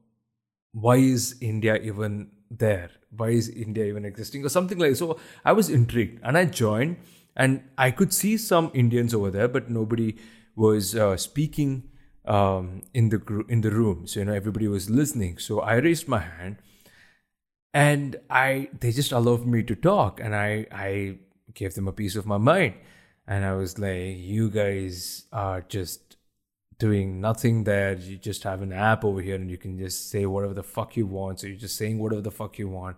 why 0.72 0.96
is 0.96 1.36
India 1.42 1.76
even 1.76 2.30
there? 2.50 2.90
Why 3.10 3.28
is 3.28 3.50
India 3.50 3.84
even 3.84 4.06
existing, 4.06 4.46
or 4.46 4.48
something 4.48 4.78
like. 4.78 4.96
So 4.96 5.18
I 5.44 5.52
was 5.52 5.68
intrigued, 5.68 6.20
and 6.22 6.38
I 6.38 6.46
joined, 6.46 6.96
and 7.36 7.64
I 7.76 7.90
could 7.90 8.14
see 8.14 8.38
some 8.38 8.70
Indians 8.72 9.12
over 9.12 9.30
there, 9.30 9.46
but 9.46 9.68
nobody 9.70 10.16
was 10.56 10.96
uh, 10.96 11.16
speaking 11.16 11.90
um, 12.25 12.82
in 12.92 13.10
the 13.10 13.18
gr- 13.18 13.48
in 13.48 13.60
the 13.60 13.70
room. 13.70 14.06
So 14.06 14.20
you 14.20 14.26
know, 14.26 14.32
everybody 14.32 14.66
was 14.66 14.90
listening. 14.90 15.38
So 15.38 15.60
I 15.60 15.75
raised 15.75 16.08
my 16.08 16.20
hand, 16.20 16.56
and 17.72 18.16
I 18.28 18.70
they 18.80 18.90
just 18.90 19.12
allowed 19.12 19.46
me 19.46 19.62
to 19.62 19.76
talk, 19.76 20.18
and 20.20 20.34
I 20.34 20.66
I 20.72 21.18
gave 21.54 21.75
them 21.75 21.86
a 21.86 21.92
piece 21.92 22.16
of 22.16 22.26
my 22.26 22.38
mind 22.38 22.75
and 23.26 23.44
I 23.44 23.54
was 23.54 23.78
like, 23.78 24.16
you 24.16 24.50
guys 24.50 25.25
are 25.32 25.60
just 25.62 26.16
doing 26.78 27.20
nothing 27.20 27.64
there. 27.64 27.94
You 27.94 28.16
just 28.16 28.44
have 28.44 28.62
an 28.62 28.72
app 28.72 29.04
over 29.04 29.20
here 29.20 29.34
and 29.34 29.50
you 29.50 29.58
can 29.58 29.78
just 29.78 30.10
say 30.10 30.26
whatever 30.26 30.54
the 30.54 30.62
fuck 30.62 30.96
you 30.96 31.06
want. 31.06 31.40
So 31.40 31.48
you're 31.48 31.56
just 31.56 31.76
saying 31.76 31.98
whatever 31.98 32.22
the 32.22 32.30
fuck 32.30 32.58
you 32.58 32.68
want. 32.68 32.96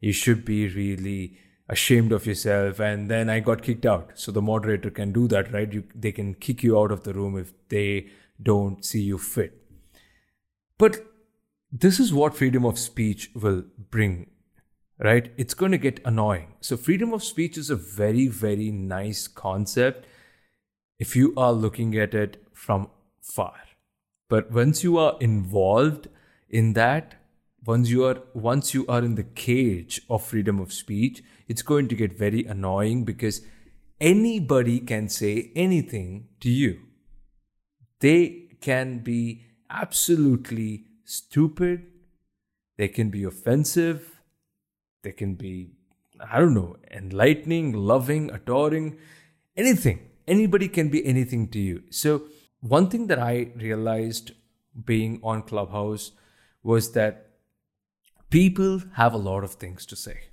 You 0.00 0.12
should 0.12 0.44
be 0.44 0.68
really 0.68 1.38
ashamed 1.68 2.12
of 2.12 2.26
yourself. 2.26 2.80
And 2.80 3.10
then 3.10 3.30
I 3.30 3.40
got 3.40 3.62
kicked 3.62 3.86
out. 3.86 4.12
So 4.14 4.32
the 4.32 4.42
moderator 4.42 4.90
can 4.90 5.12
do 5.12 5.28
that, 5.28 5.52
right? 5.52 5.72
You, 5.72 5.84
they 5.94 6.12
can 6.12 6.34
kick 6.34 6.62
you 6.62 6.78
out 6.78 6.92
of 6.92 7.04
the 7.04 7.14
room 7.14 7.38
if 7.38 7.52
they 7.68 8.08
don't 8.42 8.84
see 8.84 9.00
you 9.00 9.18
fit. 9.18 9.58
But 10.78 11.06
this 11.70 12.00
is 12.00 12.12
what 12.12 12.34
freedom 12.34 12.64
of 12.64 12.78
speech 12.78 13.30
will 13.34 13.64
bring 13.90 14.26
right? 15.02 15.32
It's 15.36 15.54
going 15.54 15.72
to 15.72 15.78
get 15.78 16.00
annoying. 16.04 16.54
So, 16.60 16.76
freedom 16.76 17.12
of 17.12 17.24
speech 17.24 17.58
is 17.58 17.70
a 17.70 17.76
very, 17.76 18.28
very 18.28 18.70
nice 18.70 19.26
concept 19.26 20.06
if 20.98 21.16
you 21.16 21.34
are 21.36 21.52
looking 21.52 21.96
at 21.96 22.14
it 22.14 22.42
from 22.52 22.88
far. 23.20 23.54
But 24.28 24.52
once 24.52 24.84
you 24.84 24.98
are 24.98 25.16
involved 25.20 26.08
in 26.48 26.74
that, 26.74 27.16
once 27.64 27.90
you 27.90 28.04
are 28.04 28.22
once 28.34 28.74
you 28.74 28.86
are 28.86 29.02
in 29.02 29.16
the 29.16 29.24
cage 29.24 30.00
of 30.08 30.24
freedom 30.24 30.60
of 30.60 30.72
speech, 30.72 31.22
it's 31.52 31.62
going 31.70 31.88
to 31.88 31.94
get 31.94 32.16
very 32.18 32.44
annoying 32.46 33.04
because 33.04 33.42
anybody 34.00 34.78
can 34.80 35.08
say 35.08 35.32
anything 35.54 36.28
to 36.40 36.48
you. 36.48 36.78
They 38.00 38.22
can 38.62 39.00
be 39.00 39.44
absolutely 39.68 40.86
stupid, 41.04 41.84
they 42.78 42.88
can 42.88 43.10
be 43.10 43.24
offensive, 43.24 44.22
they 45.02 45.12
can 45.12 45.34
be, 45.34 45.72
I 46.32 46.38
don't 46.38 46.54
know, 46.54 46.76
enlightening, 46.90 47.72
loving, 47.74 48.30
adoring, 48.30 48.96
anything. 49.54 50.00
Anybody 50.26 50.68
can 50.68 50.88
be 50.88 51.04
anything 51.04 51.48
to 51.48 51.58
you. 51.58 51.82
So, 51.90 52.22
one 52.60 52.88
thing 52.88 53.08
that 53.08 53.18
I 53.18 53.52
realized 53.56 54.32
being 54.92 55.20
on 55.22 55.42
Clubhouse 55.42 56.12
was 56.62 56.92
that 56.92 57.26
people 58.30 58.82
have 58.94 59.12
a 59.12 59.24
lot 59.30 59.44
of 59.44 59.54
things 59.54 59.84
to 59.86 59.96
say. 59.96 60.31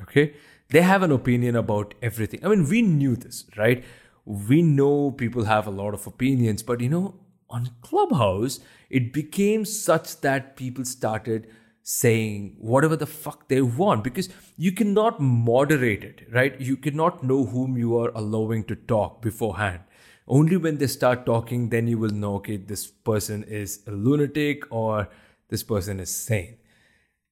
Okay? 0.00 0.34
They 0.70 0.82
have 0.82 1.02
an 1.02 1.12
opinion 1.12 1.56
about 1.56 1.94
everything. 2.00 2.44
I 2.44 2.48
mean, 2.48 2.68
we 2.68 2.82
knew 2.82 3.14
this, 3.16 3.44
right? 3.56 3.84
We 4.24 4.62
know 4.62 5.10
people 5.10 5.44
have 5.44 5.66
a 5.66 5.70
lot 5.70 5.94
of 5.94 6.06
opinions, 6.06 6.62
but 6.62 6.80
you 6.80 6.88
know, 6.88 7.14
on 7.50 7.70
Clubhouse, 7.82 8.60
it 8.88 9.12
became 9.12 9.64
such 9.64 10.20
that 10.22 10.56
people 10.56 10.84
started 10.84 11.46
saying 11.82 12.56
whatever 12.58 12.96
the 12.96 13.06
fuck 13.06 13.48
they 13.48 13.60
want 13.60 14.04
because 14.04 14.28
you 14.56 14.72
cannot 14.72 15.20
moderate 15.20 16.04
it, 16.04 16.26
right? 16.32 16.58
You 16.60 16.76
cannot 16.76 17.22
know 17.22 17.44
whom 17.44 17.76
you 17.76 17.98
are 17.98 18.12
allowing 18.14 18.64
to 18.64 18.76
talk 18.76 19.20
beforehand. 19.20 19.80
Only 20.28 20.56
when 20.56 20.78
they 20.78 20.86
start 20.86 21.26
talking, 21.26 21.68
then 21.70 21.88
you 21.88 21.98
will 21.98 22.10
know, 22.10 22.36
okay, 22.36 22.56
this 22.56 22.86
person 22.86 23.42
is 23.44 23.82
a 23.86 23.90
lunatic 23.90 24.62
or 24.70 25.08
this 25.48 25.62
person 25.62 25.98
is 26.00 26.14
sane. 26.14 26.56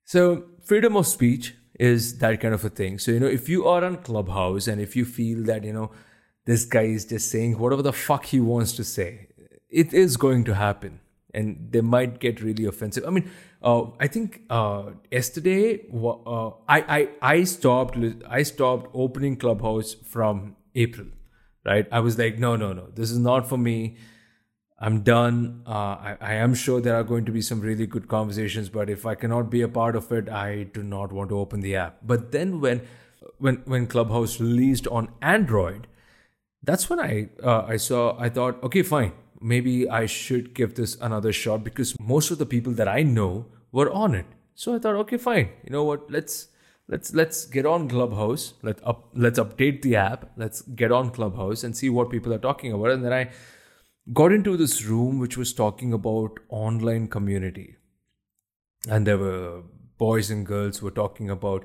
So, 0.05 0.47
freedom 0.64 0.97
of 0.97 1.07
speech 1.07 1.55
is 1.81 2.19
that 2.19 2.41
kind 2.41 2.53
of 2.53 2.65
a 2.65 2.69
thing. 2.69 2.99
So, 2.99 3.11
you 3.11 3.21
know, 3.21 3.27
if 3.27 3.49
you 3.49 3.67
are 3.67 3.83
on 3.83 3.97
Clubhouse 3.97 4.69
and 4.69 4.81
if 4.83 4.95
you 4.95 5.07
feel 5.07 5.43
that, 5.45 5.65
you 5.65 5.73
know, 5.73 5.91
this 6.45 6.67
guy 6.67 6.83
is 6.83 7.07
just 7.07 7.31
saying 7.31 7.59
whatever 7.59 7.81
the 7.83 7.93
fuck 7.93 8.27
he 8.27 8.39
wants 8.39 8.73
to 8.73 8.85
say, 8.85 9.29
it 9.71 9.95
is 9.95 10.19
going 10.19 10.45
to 10.45 10.55
happen 10.55 11.01
and 11.33 11.69
they 11.71 11.81
might 11.81 12.19
get 12.21 12.43
really 12.43 12.67
offensive. 12.67 13.05
I 13.07 13.11
mean, 13.11 13.31
uh, 13.63 13.85
I 13.99 14.09
think 14.09 14.43
uh, 14.51 14.91
yesterday 15.11 15.87
uh, 15.95 16.49
I, 16.69 16.79
I 16.99 17.09
I 17.23 17.45
stopped 17.45 17.97
I 18.29 18.43
stopped 18.43 18.91
opening 18.93 19.37
Clubhouse 19.37 19.95
from 19.95 20.57
April, 20.75 21.07
right? 21.65 21.87
I 21.91 22.01
was 22.01 22.19
like, 22.19 22.39
no, 22.39 22.57
no, 22.57 22.73
no, 22.75 22.89
this 22.95 23.11
is 23.11 23.19
not 23.19 23.49
for 23.49 23.59
me. 23.59 23.97
I'm 24.81 25.03
done. 25.03 25.63
Uh, 25.67 25.71
I, 25.71 26.17
I 26.21 26.35
am 26.35 26.55
sure 26.55 26.81
there 26.81 26.97
are 26.97 27.05
going 27.05 27.27
to 27.27 27.33
be 27.33 27.43
some 27.43 27.61
really 27.61 27.87
good 27.87 28.09
conversations, 28.09 28.71
but 28.71 28.89
if 28.89 29.05
I 29.05 29.15
cannot 29.15 29.51
be 29.51 29.61
a 29.61 29.69
part 29.69 29.95
of 29.95 30.11
it, 30.11 30.29
I 30.29 30.63
do 30.63 30.83
not 30.83 31.13
want 31.13 31.29
to 31.31 31.39
open 31.39 31.61
the 31.61 31.77
app. 31.77 31.99
But 32.03 32.33
then 32.33 32.61
when 32.61 32.83
when 33.39 33.57
when 33.67 33.87
Clubhouse 33.87 34.41
released 34.41 34.87
on 34.87 35.09
Android, 35.21 35.87
that's 36.63 36.89
when 36.89 36.99
I 36.99 37.29
uh, 37.43 37.65
I 37.67 37.77
saw 37.77 38.19
I 38.19 38.31
thought, 38.31 38.63
okay, 38.63 38.83
fine 38.83 39.13
maybe 39.41 39.89
I 39.89 40.07
should 40.07 40.55
give 40.55 40.75
this 40.75 40.97
another 41.01 41.33
shot 41.33 41.65
because 41.65 41.99
most 41.99 42.31
of 42.31 42.39
the 42.39 42.47
people 42.47 42.73
that 42.75 42.89
I 42.89 43.03
know 43.03 43.47
were 43.73 43.91
on 43.91 44.15
it. 44.15 44.27
So 44.55 44.75
I 44.75 44.79
thought, 44.79 44.97
okay, 44.97 45.17
fine. 45.17 45.49
You 45.65 45.71
know 45.71 45.85
what? 45.85 46.11
Let's 46.11 46.49
let's 46.89 47.15
let's 47.15 47.47
get 47.47 47.65
on 47.65 47.89
Clubhouse. 47.89 48.55
Let 48.63 48.87
up 48.87 49.09
let's 49.15 49.39
update 49.39 49.83
the 49.83 49.97
app. 49.97 50.31
Let's 50.37 50.61
get 50.63 50.93
on 50.93 51.11
Clubhouse 51.11 51.65
and 51.65 51.77
see 51.77 51.89
what 51.89 52.11
people 52.11 52.35
are 52.35 52.39
talking 52.39 52.73
about. 52.73 52.91
And 52.91 53.05
then 53.05 53.13
I 53.13 53.31
got 54.12 54.33
into 54.33 54.57
this 54.57 54.85
room 54.85 55.19
which 55.19 55.37
was 55.37 55.52
talking 55.52 55.93
about 55.93 56.38
online 56.49 57.09
community. 57.09 57.76
And 58.88 59.07
there 59.07 59.19
were 59.19 59.62
boys 59.99 60.31
and 60.31 60.47
girls 60.47 60.79
who 60.79 60.87
were 60.87 60.93
talking 60.93 61.31
about 61.31 61.64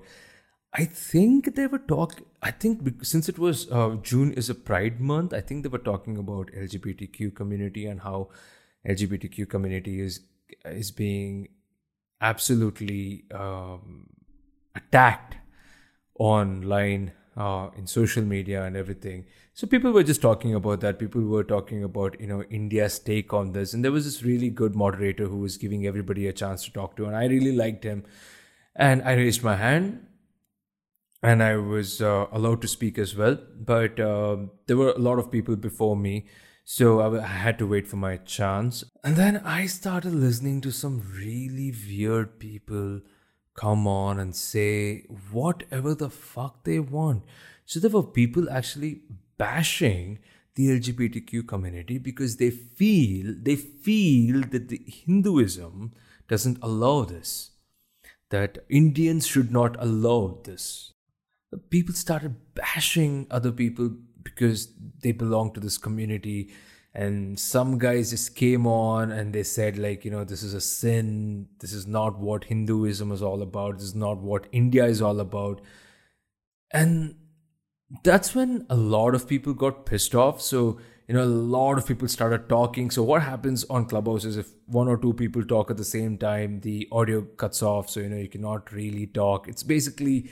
I 0.78 0.84
think 0.84 1.56
they 1.56 1.68
were 1.68 1.80
talking. 1.80 2.26
I 2.42 2.52
think 2.52 3.06
since 3.06 3.30
it 3.30 3.40
was 3.40 3.72
uh, 3.72 3.96
June 4.02 4.34
is 4.34 4.50
a 4.50 4.56
Pride 4.56 5.00
month, 5.00 5.34
I 5.34 5.40
think 5.40 5.64
they 5.64 5.70
were 5.70 5.78
talking 5.78 6.18
about 6.18 6.52
LGBTQ 6.52 7.34
community 7.34 7.86
and 7.86 8.02
how 8.02 8.28
LGBTQ 8.86 9.50
community 9.50 10.02
is 10.02 10.20
is 10.66 10.92
being 10.92 11.48
absolutely 12.20 13.24
um, 13.34 14.08
attacked 14.76 15.38
online 16.20 17.14
uh, 17.38 17.70
in 17.78 17.88
social 17.88 18.24
media 18.24 18.64
and 18.66 18.76
everything. 18.76 19.26
So 19.56 19.66
people 19.66 19.94
were 19.94 20.04
just 20.04 20.22
talking 20.22 20.54
about 20.54 20.82
that. 20.82 21.00
People 21.00 21.22
were 21.22 21.44
talking 21.44 21.84
about 21.84 22.20
you 22.20 22.28
know 22.28 22.44
India's 22.44 23.00
take 23.00 23.34
on 23.34 23.54
this, 23.54 23.74
and 23.74 23.84
there 23.84 23.92
was 23.92 24.04
this 24.04 24.22
really 24.22 24.50
good 24.50 24.76
moderator 24.76 25.28
who 25.28 25.38
was 25.38 25.56
giving 25.58 25.88
everybody 25.88 26.28
a 26.28 26.34
chance 26.34 26.66
to 26.66 26.74
talk 26.74 26.98
to, 26.98 27.06
and 27.06 27.16
I 27.16 27.28
really 27.28 27.56
liked 27.56 27.86
him. 27.86 28.04
And 28.76 29.02
I 29.04 29.14
raised 29.14 29.42
my 29.42 29.56
hand 29.56 30.08
and 31.24 31.42
I 31.42 31.56
was 31.56 32.02
uh, 32.02 32.28
allowed 32.32 32.62
to 32.64 32.68
speak 32.68 32.98
as 32.98 33.16
well. 33.16 33.38
But 33.58 34.00
uh, 34.00 34.38
there 34.68 34.78
were 34.78 34.92
a 34.92 35.00
lot 35.00 35.18
of 35.20 35.32
people 35.32 35.56
before 35.56 35.96
me, 35.96 36.28
so 36.66 37.00
I, 37.00 37.24
I 37.24 37.28
had 37.28 37.58
to 37.60 37.68
wait 37.68 37.88
for 37.88 37.96
my 37.96 38.18
chance. 38.18 38.84
And 39.04 39.16
then 39.16 39.38
I 39.38 39.66
started 39.68 40.14
listening 40.14 40.62
to 40.62 40.72
some 40.72 41.02
really 41.18 41.74
weird 41.88 42.40
people 42.40 43.00
come 43.56 43.88
on 43.88 44.20
and 44.20 44.36
say 44.36 45.06
whatever 45.32 45.96
the 45.96 46.10
fuck 46.10 46.66
they 46.66 46.80
want. 46.80 47.24
So 47.66 47.80
there 47.80 47.90
were 47.90 48.04
people 48.04 48.50
actually 48.50 49.02
bashing 49.38 50.20
the 50.56 50.80
LGBTQ 50.80 51.48
community 51.48 51.98
because 51.98 52.38
they 52.38 52.50
feel 52.50 53.34
they 53.42 53.56
feel 53.56 54.42
that 54.52 54.70
the 54.70 54.82
Hinduism 54.88 55.92
doesn't 56.28 56.58
allow 56.62 57.04
this. 57.04 57.52
That 58.30 58.66
Indians 58.70 59.28
should 59.28 59.52
not 59.52 59.76
allow 59.80 60.40
this. 60.44 60.94
People 61.70 61.94
started 61.94 62.36
bashing 62.56 63.28
other 63.30 63.52
people 63.52 63.92
because 64.24 64.70
they 65.02 65.12
belong 65.12 65.54
to 65.54 65.60
this 65.60 65.78
community 65.78 66.52
and 66.94 67.38
some 67.38 67.78
guys 67.78 68.12
just 68.12 68.36
came 68.36 68.66
on 68.66 69.12
and 69.12 69.34
they 69.34 69.44
said 69.44 69.78
like 69.78 70.06
you 70.06 70.12
know 70.12 70.24
this 70.24 70.42
is 70.42 70.54
a 70.54 70.62
sin. 70.62 71.48
This 71.60 71.74
is 71.74 71.86
not 71.86 72.18
what 72.18 72.46
hinduism 72.46 73.12
is 73.12 73.22
all 73.22 73.42
about. 73.42 73.76
This 73.76 73.88
is 73.88 73.96
not 73.96 74.18
what 74.18 74.48
india 74.52 74.86
is 74.86 75.02
all 75.02 75.20
about. 75.20 75.62
And 76.72 77.16
that's 78.04 78.34
when 78.36 78.66
a 78.70 78.76
lot 78.76 79.16
of 79.16 79.28
people 79.28 79.54
got 79.54 79.86
pissed 79.86 80.16
off. 80.16 80.42
So 80.42 80.80
you 81.08 81.14
know 81.14 81.24
a 81.24 81.26
lot 81.26 81.78
of 81.78 81.86
people 81.86 82.08
started 82.08 82.50
talking. 82.50 82.90
So 82.90 83.04
what 83.04 83.22
happens 83.22 83.64
on 83.66 83.86
clubhouse 83.86 84.26
is 84.26 84.38
if 84.38 84.50
one 84.66 84.88
or 84.88 84.98
two 84.98 85.14
people 85.14 85.44
talk 85.44 85.70
at 85.70 85.78
the 85.78 85.86
same 85.86 86.18
time 86.18 86.62
the 86.62 86.88
audio 86.92 87.22
cuts 87.22 87.62
off. 87.62 87.90
So 87.90 88.00
you 88.00 88.10
know 88.10 88.18
you 88.18 88.30
cannot 88.30 88.72
really 88.72 89.08
talk. 89.08 89.48
It's 89.48 89.64
basically 89.64 90.32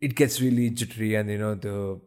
it 0.00 0.14
gets 0.14 0.40
really 0.40 0.70
jittery 0.70 1.14
and 1.14 1.30
you 1.30 1.38
know 1.38 1.54
the 1.54 2.00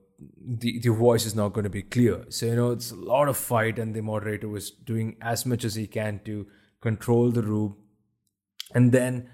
the, 0.45 0.79
the 0.79 0.89
voice 0.89 1.25
is 1.25 1.33
not 1.33 1.53
going 1.53 1.63
to 1.63 1.69
be 1.69 1.81
clear. 1.81 2.25
So 2.29 2.45
you 2.45 2.55
know 2.55 2.71
it's 2.71 2.91
a 2.91 2.95
lot 2.95 3.27
of 3.27 3.37
fight 3.37 3.79
and 3.79 3.95
the 3.95 4.01
moderator 4.01 4.47
was 4.47 4.69
doing 4.69 5.17
as 5.21 5.45
much 5.45 5.65
as 5.65 5.75
he 5.75 5.87
can 5.87 6.21
to 6.25 6.47
control 6.81 7.31
the 7.31 7.41
room. 7.41 7.77
And 8.73 8.91
then 8.91 9.29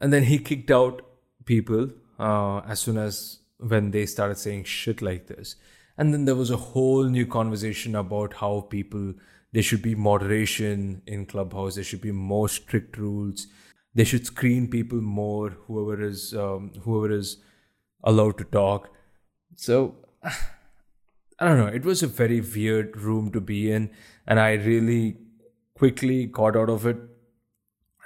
and 0.00 0.12
then 0.12 0.24
he 0.24 0.38
kicked 0.38 0.70
out 0.70 1.02
people 1.44 1.90
uh, 2.18 2.60
as 2.60 2.80
soon 2.80 2.96
as 2.96 3.41
when 3.68 3.90
they 3.90 4.06
started 4.06 4.38
saying 4.38 4.64
shit 4.64 5.02
like 5.02 5.26
this 5.26 5.56
and 5.96 6.12
then 6.12 6.24
there 6.24 6.34
was 6.34 6.50
a 6.50 6.56
whole 6.56 7.04
new 7.04 7.26
conversation 7.26 7.94
about 7.96 8.34
how 8.34 8.60
people 8.60 9.12
there 9.52 9.62
should 9.62 9.82
be 9.82 9.94
moderation 9.94 11.02
in 11.06 11.26
clubhouse 11.26 11.74
there 11.74 11.84
should 11.84 12.00
be 12.00 12.12
more 12.12 12.48
strict 12.48 12.96
rules 12.96 13.46
they 13.94 14.04
should 14.04 14.26
screen 14.26 14.68
people 14.68 15.00
more 15.00 15.50
whoever 15.66 16.02
is 16.02 16.34
um, 16.34 16.72
whoever 16.82 17.12
is 17.12 17.36
allowed 18.04 18.38
to 18.38 18.44
talk. 18.44 18.90
So 19.56 19.96
I 20.24 21.48
don't 21.48 21.58
know. 21.58 21.66
It 21.66 21.84
was 21.84 22.02
a 22.02 22.06
very 22.06 22.40
weird 22.40 22.96
room 22.96 23.32
to 23.32 23.40
be 23.40 23.70
in, 23.72 23.90
and 24.26 24.38
I 24.38 24.52
really 24.52 25.18
quickly 25.74 26.26
got 26.26 26.56
out 26.56 26.70
of 26.70 26.86
it 26.86 26.96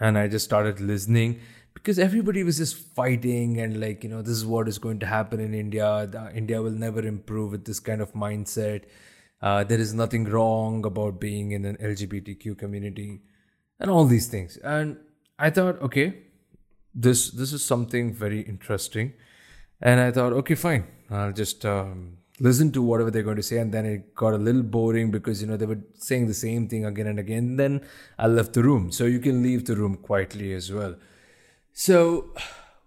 and 0.01 0.17
I 0.17 0.29
just 0.29 0.45
started 0.45 0.81
listening 0.81 1.41
because 1.77 1.99
everybody 1.99 2.43
was 2.43 2.57
just 2.57 2.77
fighting 2.99 3.61
and 3.61 3.79
like 3.81 4.03
you 4.03 4.09
know 4.11 4.23
this 4.23 4.37
is 4.37 4.45
what 4.53 4.67
is 4.67 4.79
going 4.79 4.99
to 4.99 5.07
happen 5.07 5.41
in 5.41 5.55
india. 5.55 5.89
India 6.35 6.61
will 6.61 6.79
never 6.85 7.07
improve 7.07 7.53
with 7.53 7.65
this 7.65 7.81
kind 7.89 8.01
of 8.01 8.13
mindset. 8.13 8.85
Uh, 9.43 9.63
there 9.63 9.79
is 9.79 9.93
nothing 9.93 10.25
wrong 10.25 10.85
about 10.87 11.21
being 11.21 11.53
in 11.53 11.67
an 11.67 11.77
lgbtq 11.77 12.59
community 12.59 13.21
and 13.79 13.91
all 13.91 14.07
these 14.07 14.27
things. 14.27 14.57
And 14.77 14.97
i 15.39 15.51
thought 15.51 15.83
okay 15.89 16.07
this 16.95 17.31
this 17.31 17.53
is 17.53 17.63
something 17.63 18.13
very 18.13 18.41
interesting. 18.41 19.13
And 19.81 20.01
i 20.01 20.11
thought 20.11 20.33
okay 20.45 20.55
fine. 20.55 20.87
I'll 21.11 21.33
just 21.41 21.67
um, 21.67 21.99
listen 22.41 22.73
to 22.77 22.83
whatever 22.83 23.11
they're 23.11 23.29
going 23.29 23.43
to 23.43 23.49
say. 23.51 23.59
And 23.59 23.75
then 23.75 23.85
it 23.87 24.15
got 24.15 24.33
a 24.33 24.39
little 24.39 24.63
boring 24.63 25.11
because 25.11 25.43
you 25.43 25.47
know 25.51 25.59
they 25.59 25.67
were 25.67 25.83
saying 26.07 26.27
the 26.27 26.41
same 26.47 26.67
thing 26.73 26.87
again 26.87 27.07
and 27.13 27.19
again. 27.19 27.57
Then 27.57 27.83
i 28.19 28.27
left 28.39 28.55
the 28.55 28.65
room. 28.71 28.91
So 28.91 29.05
you 29.05 29.21
can 29.29 29.43
leave 29.43 29.67
the 29.67 29.77
room 29.77 29.97
quietly 30.09 30.55
as 30.55 30.73
well 30.73 30.97
so 31.85 32.31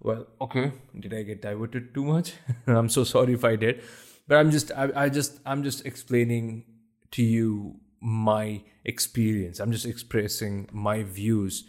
well 0.01 0.25
okay. 0.41 0.71
Did 0.99 1.13
i 1.13 1.21
get 1.23 1.41
diverted 1.41 1.93
too 1.93 2.03
much? 2.03 2.33
I'm 2.67 2.89
so 2.89 3.03
sorry 3.03 3.33
if 3.33 3.45
i 3.45 3.55
did. 3.55 3.83
But 4.27 4.37
i'm 4.37 4.51
just 4.51 4.71
I, 4.71 4.89
I 4.95 5.09
just 5.09 5.39
i'm 5.45 5.63
just 5.63 5.85
explaining 5.85 6.63
to 7.11 7.23
you 7.23 7.75
my 8.01 8.61
experience. 8.85 9.59
I'm 9.59 9.71
just 9.71 9.85
expressing 9.85 10.67
my 10.71 11.03
views 11.03 11.65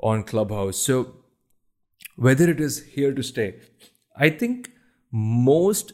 on 0.00 0.24
clubhouse. 0.24 0.76
So 0.78 1.14
whether 2.16 2.50
it 2.50 2.60
is 2.60 2.84
here 2.94 3.12
to 3.14 3.22
stay 3.22 3.54
i 4.16 4.28
think 4.28 4.70
most 5.10 5.92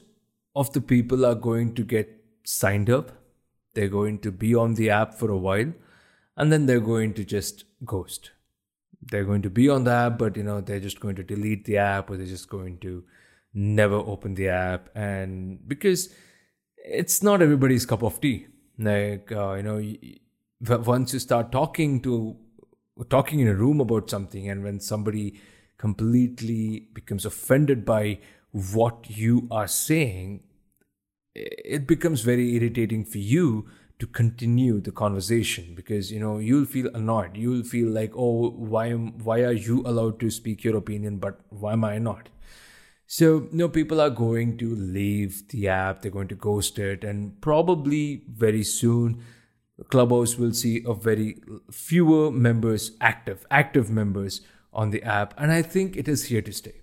of 0.57 0.73
the 0.73 0.81
people 0.81 1.25
are 1.27 1.35
going 1.35 1.75
to 1.75 1.85
get 1.85 2.25
signed 2.45 2.91
up. 2.91 3.13
They're 3.75 3.89
going 3.89 4.21
to 4.21 4.31
be 4.31 4.55
on 4.55 4.75
the 4.75 4.91
app 4.91 5.15
for 5.15 5.31
a 5.31 5.37
while 5.37 5.73
and 6.37 6.53
then 6.53 6.67
they're 6.67 6.81
going 6.81 7.15
to 7.15 7.25
just 7.25 7.65
ghost. 7.85 8.31
They're 9.11 9.25
going 9.25 9.43
to 9.43 9.51
be 9.51 9.69
on 9.69 9.85
the 9.85 9.93
app, 9.93 10.19
but 10.19 10.37
you 10.37 10.43
know, 10.43 10.61
they're 10.61 10.81
just 10.81 11.01
going 11.01 11.17
to 11.17 11.23
delete 11.23 11.65
the 11.65 11.79
app 11.79 12.11
or 12.11 12.17
they're 12.17 12.27
just 12.27 12.49
going 12.49 12.79
to 12.79 13.05
never 13.53 13.97
open 13.97 14.35
the 14.35 14.49
app. 14.49 14.89
And 14.95 15.67
because 15.69 16.13
it's 16.85 17.23
not 17.23 17.43
everybody's 17.43 17.87
cup 17.87 18.03
of 18.03 18.21
tea. 18.21 18.47
Like, 18.79 19.31
uh, 19.33 19.55
you 19.55 19.63
know, 19.63 20.79
once 20.85 21.13
you 21.13 21.19
start 21.19 21.53
talking 21.53 22.01
to, 22.03 22.37
talking 23.09 23.41
in 23.41 23.49
a 23.49 23.55
room 23.55 23.81
about 23.81 24.11
something, 24.11 24.49
and 24.49 24.63
when 24.63 24.81
somebody 24.81 25.41
completely 25.79 26.89
becomes 26.93 27.25
offended 27.25 27.85
by 27.85 28.19
what 28.53 29.07
you 29.09 29.49
are 29.51 29.67
saying, 29.67 30.43
it 31.35 31.87
becomes 31.87 32.21
very 32.21 32.55
irritating 32.55 33.05
for 33.05 33.19
you 33.19 33.67
to 33.99 34.07
continue 34.07 34.81
the 34.81 34.91
conversation 34.91 35.75
because 35.75 36.11
you 36.11 36.21
know 36.21 36.39
you'll 36.39 36.65
feel 36.65 36.89
annoyed. 36.95 37.37
You'll 37.37 37.63
feel 37.63 37.89
like 37.89 38.13
oh 38.17 38.51
why 38.51 38.87
am 38.87 39.19
why 39.25 39.41
are 39.43 39.53
you 39.53 39.83
allowed 39.87 40.19
to 40.21 40.31
speak 40.31 40.65
your 40.65 40.77
opinion 40.77 41.19
but 41.19 41.41
why 41.51 41.73
am 41.73 41.85
i 41.85 41.99
not? 41.99 42.29
So 43.07 43.49
you 43.53 43.59
know 43.59 43.69
people 43.69 44.01
are 44.01 44.11
going 44.11 44.57
to 44.59 44.75
leave 44.75 45.49
the 45.49 45.69
app. 45.69 46.03
They're 46.03 46.11
going 46.11 46.29
to 46.29 46.35
ghost 46.35 46.79
it. 46.79 47.05
And 47.05 47.41
probably 47.41 48.25
very 48.29 48.65
soon 48.65 49.23
clubhouse 49.89 50.37
will 50.39 50.53
see 50.53 50.85
a 50.87 50.95
very 50.95 51.43
fewer 51.71 52.31
members 52.31 52.93
active 53.01 53.45
active 53.51 53.91
members 53.91 54.41
on 54.73 54.91
the 54.91 55.03
app. 55.03 55.35
And 55.39 55.53
i 55.53 55.63
think 55.63 55.97
it 55.97 56.09
is 56.09 56.25
here 56.25 56.43
to 56.43 56.53
stay. 56.53 56.81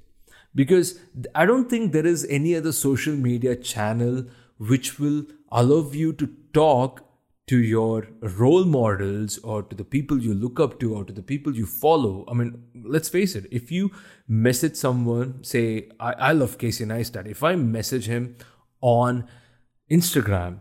Because 0.54 1.00
I 1.34 1.46
don't 1.46 1.70
think 1.70 1.92
there 1.92 2.06
is 2.06 2.26
any 2.30 2.56
other 2.56 2.72
social 2.74 3.16
media 3.16 3.56
channel 3.56 4.26
which 4.58 5.00
will 5.00 5.24
allow 5.50 5.90
you 5.92 6.14
to 6.14 6.30
talk 6.54 7.06
to 7.48 7.58
your 7.58 8.08
role 8.22 8.64
models 8.64 9.38
or 9.40 9.62
to 9.64 9.76
the 9.76 9.84
people 9.84 10.18
you 10.18 10.34
look 10.34 10.60
up 10.60 10.80
to 10.80 10.96
or 10.96 11.04
to 11.04 11.12
the 11.12 11.22
people 11.22 11.54
you 11.54 11.66
follow. 11.66 12.24
I 12.28 12.34
mean, 12.34 12.64
let's 12.84 13.10
face 13.10 13.36
it, 13.36 13.46
if 13.52 13.72
you 13.72 13.92
message 14.28 14.76
someone, 14.76 15.44
say, 15.44 15.90
I, 16.00 16.14
I 16.14 16.32
love 16.32 16.58
Casey 16.58 16.86
Neistat, 16.86 17.28
if 17.28 17.44
I 17.44 17.56
message 17.56 18.06
him 18.06 18.38
on 18.80 19.28
Instagram, 19.90 20.60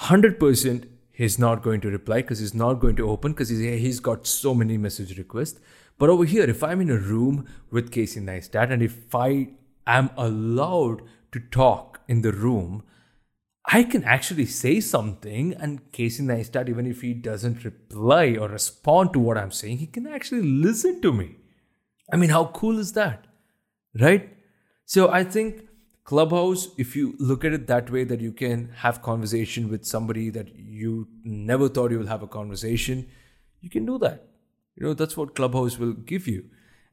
100% 0.00 0.88
he's 1.12 1.38
not 1.38 1.62
going 1.62 1.80
to 1.80 1.90
reply 1.90 2.20
because 2.20 2.40
he's 2.40 2.54
not 2.54 2.74
going 2.74 2.96
to 2.96 3.08
open 3.08 3.32
because 3.32 3.48
he's, 3.48 3.60
he's 3.60 4.00
got 4.00 4.26
so 4.26 4.54
many 4.54 4.76
message 4.76 5.16
requests. 5.16 5.60
But 5.96 6.10
over 6.10 6.24
here, 6.24 6.44
if 6.44 6.62
I'm 6.62 6.80
in 6.80 6.90
a 6.90 6.98
room 6.98 7.46
with 7.70 7.92
Casey 7.92 8.20
Neistat 8.20 8.70
and 8.70 8.82
if 8.82 9.14
I 9.14 9.50
am 9.86 10.10
allowed 10.16 11.02
to 11.32 11.40
talk 11.40 12.00
in 12.08 12.22
the 12.22 12.32
room, 12.32 12.82
I 13.66 13.82
can 13.82 14.04
actually 14.04 14.46
say 14.46 14.80
something, 14.80 15.54
and 15.54 15.90
Casey 15.90 16.22
Neistat, 16.22 16.68
even 16.68 16.86
if 16.86 17.00
he 17.00 17.14
doesn't 17.14 17.64
reply 17.64 18.36
or 18.38 18.48
respond 18.48 19.14
to 19.14 19.18
what 19.18 19.38
I'm 19.38 19.50
saying, 19.50 19.78
he 19.78 19.86
can 19.86 20.06
actually 20.06 20.42
listen 20.42 21.00
to 21.00 21.12
me. 21.12 21.36
I 22.12 22.16
mean, 22.16 22.30
how 22.30 22.46
cool 22.46 22.78
is 22.78 22.92
that? 22.92 23.26
Right? 23.98 24.36
So 24.84 25.10
I 25.10 25.24
think 25.24 25.66
Clubhouse, 26.04 26.68
if 26.76 26.94
you 26.94 27.14
look 27.18 27.44
at 27.44 27.54
it 27.54 27.66
that 27.68 27.90
way, 27.90 28.04
that 28.04 28.20
you 28.20 28.32
can 28.32 28.68
have 28.76 29.00
conversation 29.00 29.70
with 29.70 29.86
somebody 29.86 30.28
that 30.30 30.54
you 30.54 31.08
never 31.24 31.68
thought 31.68 31.90
you 31.90 31.98
will 31.98 32.06
have 32.06 32.22
a 32.22 32.28
conversation, 32.28 33.06
you 33.62 33.70
can 33.70 33.86
do 33.86 33.98
that. 33.98 34.28
You 34.76 34.84
know, 34.84 34.92
that's 34.92 35.16
what 35.16 35.34
Clubhouse 35.34 35.78
will 35.78 35.94
give 35.94 36.28
you. 36.28 36.44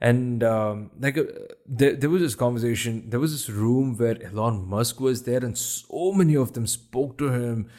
And 0.01 0.43
um, 0.43 0.91
like 0.99 1.17
uh, 1.17 1.25
there, 1.67 1.95
there 1.95 2.09
was 2.09 2.23
this 2.23 2.35
conversation, 2.35 3.09
there 3.09 3.19
was 3.19 3.31
this 3.33 3.49
room 3.49 3.97
where 3.97 4.21
Elon 4.23 4.67
Musk 4.67 4.99
was 4.99 5.23
there, 5.23 5.45
and 5.45 5.57
so 5.57 6.11
many 6.13 6.35
of 6.35 6.53
them 6.53 6.65
spoke 6.67 7.19
to 7.19 7.29
him, 7.29 7.69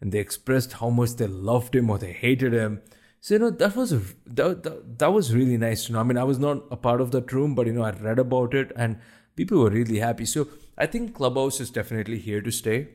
and 0.00 0.10
they 0.12 0.18
expressed 0.18 0.74
how 0.74 0.90
much 0.90 1.12
they 1.14 1.28
loved 1.28 1.76
him 1.76 1.88
or 1.88 1.98
they 1.98 2.12
hated 2.12 2.52
him. 2.52 2.82
So 3.20 3.34
you 3.34 3.40
know 3.40 3.50
that 3.50 3.76
was 3.76 3.92
a, 3.92 4.00
that, 4.26 4.64
that, 4.64 4.98
that 4.98 5.12
was 5.12 5.34
really 5.34 5.56
nice 5.56 5.86
to 5.86 5.92
know. 5.92 6.00
I 6.00 6.02
mean, 6.02 6.18
I 6.18 6.24
was 6.24 6.40
not 6.40 6.64
a 6.72 6.76
part 6.76 7.00
of 7.00 7.12
that 7.12 7.32
room, 7.32 7.54
but 7.54 7.66
you 7.66 7.72
know 7.72 7.82
I 7.82 7.92
read 7.92 8.18
about 8.18 8.54
it, 8.54 8.72
and 8.76 8.98
people 9.36 9.60
were 9.60 9.70
really 9.70 10.00
happy. 10.00 10.26
So 10.26 10.48
I 10.76 10.86
think 10.86 11.14
Clubhouse 11.14 11.60
is 11.60 11.70
definitely 11.70 12.18
here 12.18 12.40
to 12.40 12.50
stay. 12.50 12.88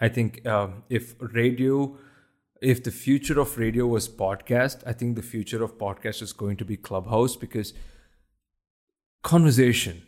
I 0.00 0.08
think 0.08 0.46
um, 0.46 0.84
if 0.88 1.14
radio 1.20 1.96
if 2.60 2.82
the 2.82 2.90
future 2.90 3.38
of 3.40 3.58
radio 3.58 3.86
was 3.86 4.08
podcast, 4.08 4.82
I 4.86 4.92
think 4.92 5.16
the 5.16 5.22
future 5.22 5.62
of 5.62 5.78
podcast 5.78 6.22
is 6.22 6.32
going 6.32 6.56
to 6.58 6.64
be 6.64 6.76
Clubhouse 6.76 7.36
because 7.36 7.74
conversation, 9.22 10.02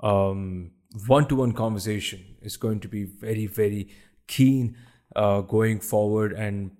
um, 0.00 0.72
one-to-one 1.06 1.52
conversation 1.52 2.36
is 2.40 2.56
going 2.56 2.80
to 2.80 2.88
be 2.88 3.04
very, 3.04 3.46
very 3.46 3.88
keen 4.28 4.76
uh, 5.14 5.40
going 5.40 5.80
forward, 5.80 6.32
and 6.32 6.70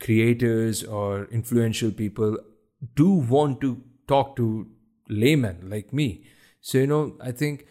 creators 0.00 0.82
or 0.84 1.24
influential 1.26 1.90
people 1.90 2.38
do 2.94 3.10
want 3.10 3.60
to 3.60 3.82
talk 4.08 4.36
to 4.36 4.68
laymen 5.08 5.68
like 5.68 5.92
me. 5.92 6.24
So 6.60 6.78
you 6.78 6.86
know, 6.86 7.16
I 7.20 7.32
think 7.32 7.66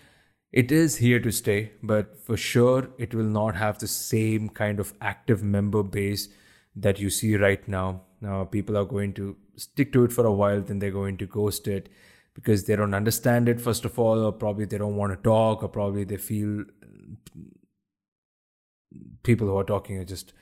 it 0.52 0.72
is 0.72 0.98
here 0.98 1.20
to 1.20 1.32
stay, 1.32 1.72
but 1.82 2.18
for 2.20 2.36
sure 2.36 2.90
it 2.98 3.14
will 3.14 3.24
not 3.24 3.56
have 3.56 3.80
the 3.80 3.88
same 3.88 4.50
kind 4.50 4.80
of 4.80 4.94
active 5.02 5.44
member 5.44 5.84
base 5.84 6.28
that 6.76 7.00
you 7.00 7.10
see 7.10 7.36
right 7.38 7.66
now. 7.68 8.02
Now, 8.20 8.44
people 8.44 8.78
are 8.78 8.86
going 8.86 9.14
to 9.14 9.36
stick 9.56 9.94
to 9.94 10.04
it 10.04 10.14
for 10.14 10.26
a 10.26 10.34
while, 10.34 10.62
then 10.62 10.80
they're 10.80 10.92
going 10.92 11.18
to 11.18 11.26
ghost 11.26 11.68
it 11.68 11.90
because 12.34 12.66
they 12.66 12.76
don't 12.76 12.94
understand 12.94 13.50
it, 13.50 13.60
first 13.60 13.86
of 13.86 13.98
all, 13.98 14.26
or 14.26 14.32
probably 14.32 14.66
they 14.66 14.78
don't 14.78 14.96
want 14.96 15.12
to 15.12 15.24
talk, 15.24 15.64
or 15.64 15.70
probably 15.70 16.04
they 16.04 16.18
feel 16.18 16.64
people 19.24 19.48
who 19.48 19.58
are 19.58 19.64
talking 19.64 19.98
are 19.98 20.06
just 20.06 20.34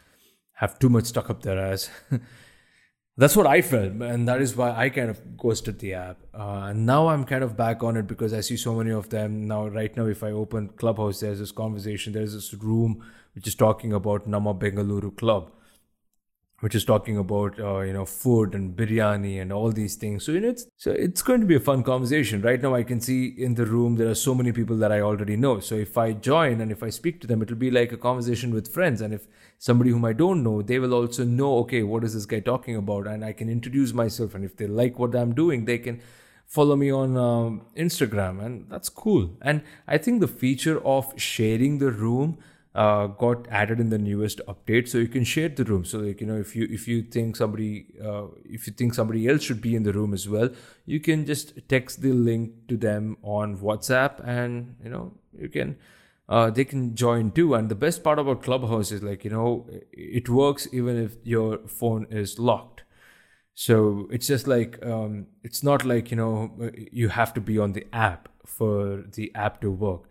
have 0.54 0.78
too 0.80 0.90
much 0.90 1.06
stuck 1.06 1.30
up 1.30 1.42
their 1.42 1.60
ass. 1.60 1.90
that's 3.20 3.36
what 3.36 3.46
I 3.46 3.62
felt, 3.62 3.92
and 4.02 4.30
that 4.30 4.42
is 4.42 4.56
why 4.56 4.72
I 4.72 4.88
kind 4.90 5.10
of 5.10 5.38
ghosted 5.38 5.80
the 5.80 5.94
app. 5.94 6.20
Uh, 6.34 6.68
and 6.70 6.86
now 6.86 7.10
I'm 7.10 7.26
kind 7.26 7.44
of 7.44 7.58
back 7.58 7.84
on 7.84 7.98
it 7.98 8.08
because 8.08 8.34
I 8.34 8.40
see 8.40 8.56
so 8.56 8.74
many 8.74 8.92
of 8.92 9.10
them 9.10 9.46
now. 9.46 9.68
Right 9.68 9.96
now, 9.98 10.06
if 10.06 10.24
I 10.24 10.32
open 10.32 10.70
Clubhouse, 10.70 11.20
there's 11.20 11.40
this 11.40 11.52
conversation, 11.52 12.14
there's 12.14 12.34
this 12.34 12.54
room 12.54 13.04
which 13.36 13.46
is 13.46 13.56
talking 13.56 13.92
about 13.92 14.30
Namma 14.30 14.58
Bengaluru 14.58 15.18
Club, 15.18 15.52
which 16.62 16.76
is 16.76 16.84
talking 16.84 17.18
about 17.18 17.60
uh, 17.60 17.80
you 17.80 17.94
know 17.94 18.06
food 18.06 18.54
and 18.54 18.76
biryani 18.76 19.42
and 19.42 19.54
all 19.54 19.72
these 19.72 19.96
things. 19.96 20.26
So 20.26 20.32
you 20.32 20.42
know, 20.42 20.50
it's 20.50 20.68
so 20.78 20.92
it's 20.92 21.22
going 21.22 21.42
to 21.42 21.48
be 21.48 21.56
a 21.56 21.60
fun 21.60 21.84
conversation. 21.84 22.42
Right 22.42 22.62
now, 22.62 22.76
I 22.76 22.84
can 22.84 23.00
see 23.00 23.28
in 23.28 23.56
the 23.56 23.66
room 23.66 23.96
there 23.96 24.10
are 24.10 24.16
so 24.16 24.36
many 24.36 24.52
people 24.52 24.78
that 24.78 24.92
I 24.92 25.02
already 25.02 25.38
know. 25.38 25.60
So 25.60 25.76
if 25.76 25.98
I 25.98 26.14
join 26.14 26.62
and 26.62 26.72
if 26.72 26.84
I 26.84 26.90
speak 26.90 27.22
to 27.22 27.28
them, 27.28 27.42
it'll 27.42 27.56
be 27.56 27.72
like 27.72 27.92
a 27.92 27.98
conversation 27.98 28.54
with 28.54 28.74
friends. 28.74 29.02
And 29.02 29.14
if 29.14 29.28
somebody 29.58 29.92
whom 29.92 30.06
I 30.06 30.14
don't 30.14 30.44
know, 30.44 30.62
they 30.62 30.80
will 30.80 30.94
also 30.94 31.24
know, 31.24 31.58
okay, 31.60 31.84
what 31.84 32.04
is 32.04 32.14
this 32.14 32.26
guy 32.26 32.40
talking 32.40 32.76
about? 32.76 33.08
And 33.08 33.24
I 33.24 33.34
can 33.34 33.50
introduce 33.50 33.94
myself. 33.94 34.36
And 34.36 34.44
if 34.44 34.58
they 34.58 34.68
like 34.68 35.00
what 35.00 35.16
I'm 35.16 35.34
doing, 35.34 35.66
they 35.66 35.78
can 35.78 36.02
follow 36.50 36.76
me 36.76 36.92
on 36.92 37.16
um, 37.16 37.62
Instagram, 37.78 38.44
and 38.44 38.66
that's 38.70 38.90
cool. 38.90 39.30
And 39.40 39.62
I 39.88 40.00
think 40.00 40.20
the 40.20 40.28
feature 40.28 40.84
of 40.84 41.14
sharing 41.16 41.78
the 41.78 41.92
room 41.92 42.40
uh, 42.76 43.08
got 43.08 43.48
added 43.50 43.80
in 43.80 43.90
the 43.90 43.98
newest 43.98 44.42
update. 44.48 44.88
So 44.88 44.98
you 45.00 45.08
can 45.08 45.24
share 45.24 45.50
the 45.50 45.64
room. 45.64 45.86
So 45.86 46.00
like 46.00 46.22
you 46.22 46.28
know 46.28 46.38
if 46.38 46.56
you 46.56 46.68
if 46.70 46.88
you 46.88 47.02
think 47.04 47.36
somebody 47.36 47.88
uh, 48.04 48.28
if 48.46 48.68
you 48.68 48.74
think 48.74 48.94
somebody 48.94 49.28
else 49.28 49.44
should 49.44 49.62
be 49.62 49.76
in 49.76 49.84
the 49.84 49.94
room 49.94 50.14
as 50.14 50.28
well 50.30 50.50
you 50.86 51.00
can 51.00 51.26
just 51.26 51.54
text 51.68 52.02
the 52.02 52.12
link 52.12 52.52
to 52.68 52.76
them 52.76 53.18
on 53.22 53.58
whatsapp 53.58 54.28
and 54.28 54.76
you 54.84 54.90
know 54.90 55.14
you 55.38 55.50
can 55.50 55.78
uh, 56.28 56.50
they 56.50 56.64
can 56.64 56.96
join 56.96 57.32
too. 57.32 57.56
And 57.56 57.70
the 57.70 57.76
best 57.76 58.04
part 58.04 58.20
about 58.20 58.44
clubhouse 58.44 58.92
is 58.92 59.04
like 59.04 59.24
you 59.24 59.32
know 59.32 59.68
it 59.92 60.30
works 60.30 60.68
even 60.72 60.98
if 60.98 61.16
your 61.24 61.60
phone 61.68 62.08
is 62.10 62.40
locked. 62.40 62.84
So 63.56 64.08
it's 64.12 64.28
just 64.28 64.48
like 64.48 64.84
um, 64.86 65.28
it's 65.44 65.64
not 65.64 65.84
like 65.86 66.12
you 66.12 66.18
know 66.18 66.72
you 66.92 67.10
have 67.10 67.34
to 67.34 67.42
be 67.42 67.58
on 67.58 67.74
the 67.74 67.86
app 67.94 68.30
for 68.46 69.04
the 69.14 69.32
app 69.36 69.62
to 69.62 69.72
work. 69.72 70.09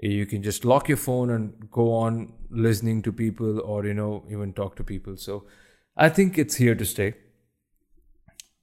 You 0.00 0.26
can 0.26 0.42
just 0.42 0.64
lock 0.64 0.88
your 0.88 0.96
phone 0.96 1.30
and 1.30 1.70
go 1.70 1.92
on 1.92 2.32
listening 2.50 3.02
to 3.02 3.12
people, 3.12 3.60
or 3.60 3.84
you 3.84 3.94
know 3.94 4.24
even 4.30 4.52
talk 4.52 4.76
to 4.76 4.84
people. 4.84 5.16
So 5.16 5.44
I 5.96 6.08
think 6.08 6.38
it's 6.38 6.56
here 6.56 6.74
to 6.74 6.84
stay. 6.84 7.14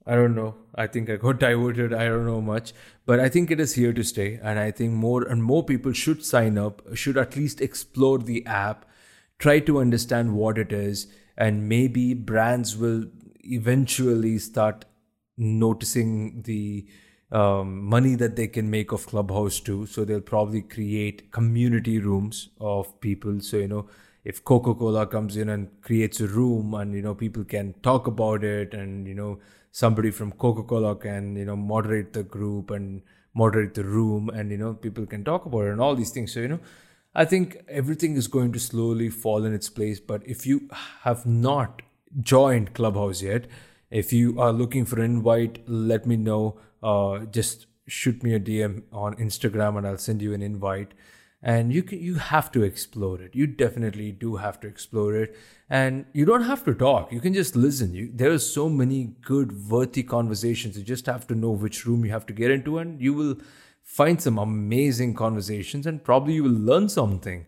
I 0.06 0.14
don't 0.14 0.36
know. 0.36 0.54
I 0.74 0.86
think 0.86 1.10
I 1.10 1.16
got 1.16 1.38
diverted. 1.46 1.92
I 1.92 2.06
don't 2.06 2.26
know 2.26 2.40
much, 2.40 2.72
but 3.04 3.20
I 3.20 3.28
think 3.28 3.50
it 3.50 3.60
is 3.60 3.74
here 3.74 3.92
to 3.92 4.04
stay. 4.04 4.38
And 4.42 4.58
I 4.58 4.70
think 4.70 4.92
more 4.92 5.24
and 5.24 5.42
more 5.42 5.64
people 5.64 5.92
should 5.92 6.24
sign 6.24 6.56
up, 6.56 6.82
should 6.94 7.18
at 7.18 7.36
least 7.36 7.60
explore 7.60 8.18
the 8.18 8.46
app, 8.46 8.86
try 9.38 9.58
to 9.60 9.78
understand 9.78 10.34
what 10.34 10.58
it 10.58 10.72
is, 10.72 11.08
and 11.36 11.68
maybe 11.68 12.14
brands 12.14 12.76
will 12.76 13.06
eventually 13.44 14.38
start 14.38 14.84
noticing 15.36 16.42
the 16.42 16.86
um, 17.32 17.84
money 17.84 18.14
that 18.14 18.36
they 18.36 18.46
can 18.48 18.70
make 18.70 18.92
of 18.92 19.06
Clubhouse 19.06 19.60
too. 19.60 19.86
So 19.86 20.04
they'll 20.04 20.20
probably 20.20 20.62
create 20.62 21.30
community 21.32 21.98
rooms 21.98 22.48
of 22.60 23.00
people. 23.00 23.40
So, 23.40 23.56
you 23.58 23.68
know, 23.68 23.88
if 24.24 24.44
Coca 24.44 24.74
Cola 24.74 25.06
comes 25.06 25.36
in 25.36 25.48
and 25.48 25.68
creates 25.82 26.20
a 26.20 26.26
room 26.26 26.74
and, 26.74 26.94
you 26.94 27.02
know, 27.02 27.14
people 27.14 27.44
can 27.44 27.74
talk 27.82 28.06
about 28.06 28.44
it 28.44 28.74
and, 28.74 29.06
you 29.06 29.14
know, 29.14 29.38
somebody 29.72 30.10
from 30.10 30.32
Coca 30.32 30.62
Cola 30.62 30.96
can, 30.96 31.36
you 31.36 31.44
know, 31.44 31.56
moderate 31.56 32.12
the 32.12 32.22
group 32.22 32.70
and 32.70 33.02
moderate 33.34 33.74
the 33.74 33.84
room 33.84 34.28
and, 34.30 34.50
you 34.50 34.56
know, 34.56 34.74
people 34.74 35.06
can 35.06 35.24
talk 35.24 35.46
about 35.46 35.66
it 35.66 35.70
and 35.70 35.80
all 35.80 35.94
these 35.94 36.10
things. 36.10 36.32
So, 36.32 36.40
you 36.40 36.48
know, 36.48 36.60
I 37.14 37.24
think 37.24 37.58
everything 37.68 38.16
is 38.16 38.28
going 38.28 38.52
to 38.52 38.58
slowly 38.60 39.10
fall 39.10 39.44
in 39.44 39.54
its 39.54 39.68
place. 39.68 40.00
But 40.00 40.26
if 40.26 40.46
you 40.46 40.68
have 41.02 41.26
not 41.26 41.82
joined 42.20 42.74
Clubhouse 42.74 43.22
yet, 43.22 43.46
if 43.90 44.12
you 44.12 44.40
are 44.40 44.52
looking 44.52 44.84
for 44.84 44.98
an 45.00 45.04
invite, 45.04 45.68
let 45.68 46.06
me 46.06 46.16
know. 46.16 46.58
Uh, 46.82 47.20
just 47.26 47.66
shoot 47.86 48.22
me 48.22 48.34
a 48.34 48.40
DM 48.40 48.82
on 48.92 49.14
Instagram 49.16 49.78
and 49.78 49.86
I'll 49.86 49.98
send 49.98 50.20
you 50.20 50.34
an 50.34 50.42
invite. 50.42 50.92
And 51.42 51.72
you 51.72 51.82
can, 51.82 52.00
you 52.00 52.16
have 52.16 52.50
to 52.52 52.62
explore 52.62 53.20
it. 53.20 53.34
You 53.34 53.46
definitely 53.46 54.10
do 54.10 54.36
have 54.36 54.58
to 54.60 54.66
explore 54.66 55.14
it, 55.14 55.36
and 55.70 56.06
you 56.12 56.24
don't 56.24 56.42
have 56.42 56.64
to 56.64 56.74
talk. 56.74 57.12
You 57.12 57.20
can 57.20 57.34
just 57.34 57.54
listen. 57.54 57.94
You, 57.94 58.10
there 58.12 58.32
are 58.32 58.38
so 58.38 58.68
many 58.68 59.14
good, 59.22 59.68
worthy 59.68 60.02
conversations. 60.02 60.76
You 60.76 60.82
just 60.82 61.06
have 61.06 61.26
to 61.28 61.36
know 61.36 61.50
which 61.50 61.86
room 61.86 62.04
you 62.04 62.10
have 62.10 62.26
to 62.26 62.32
get 62.32 62.50
into, 62.50 62.78
and 62.78 63.00
you 63.00 63.12
will 63.12 63.36
find 63.84 64.20
some 64.20 64.38
amazing 64.38 65.14
conversations, 65.14 65.86
and 65.86 66.02
probably 66.02 66.34
you 66.34 66.42
will 66.42 66.50
learn 66.50 66.88
something 66.88 67.46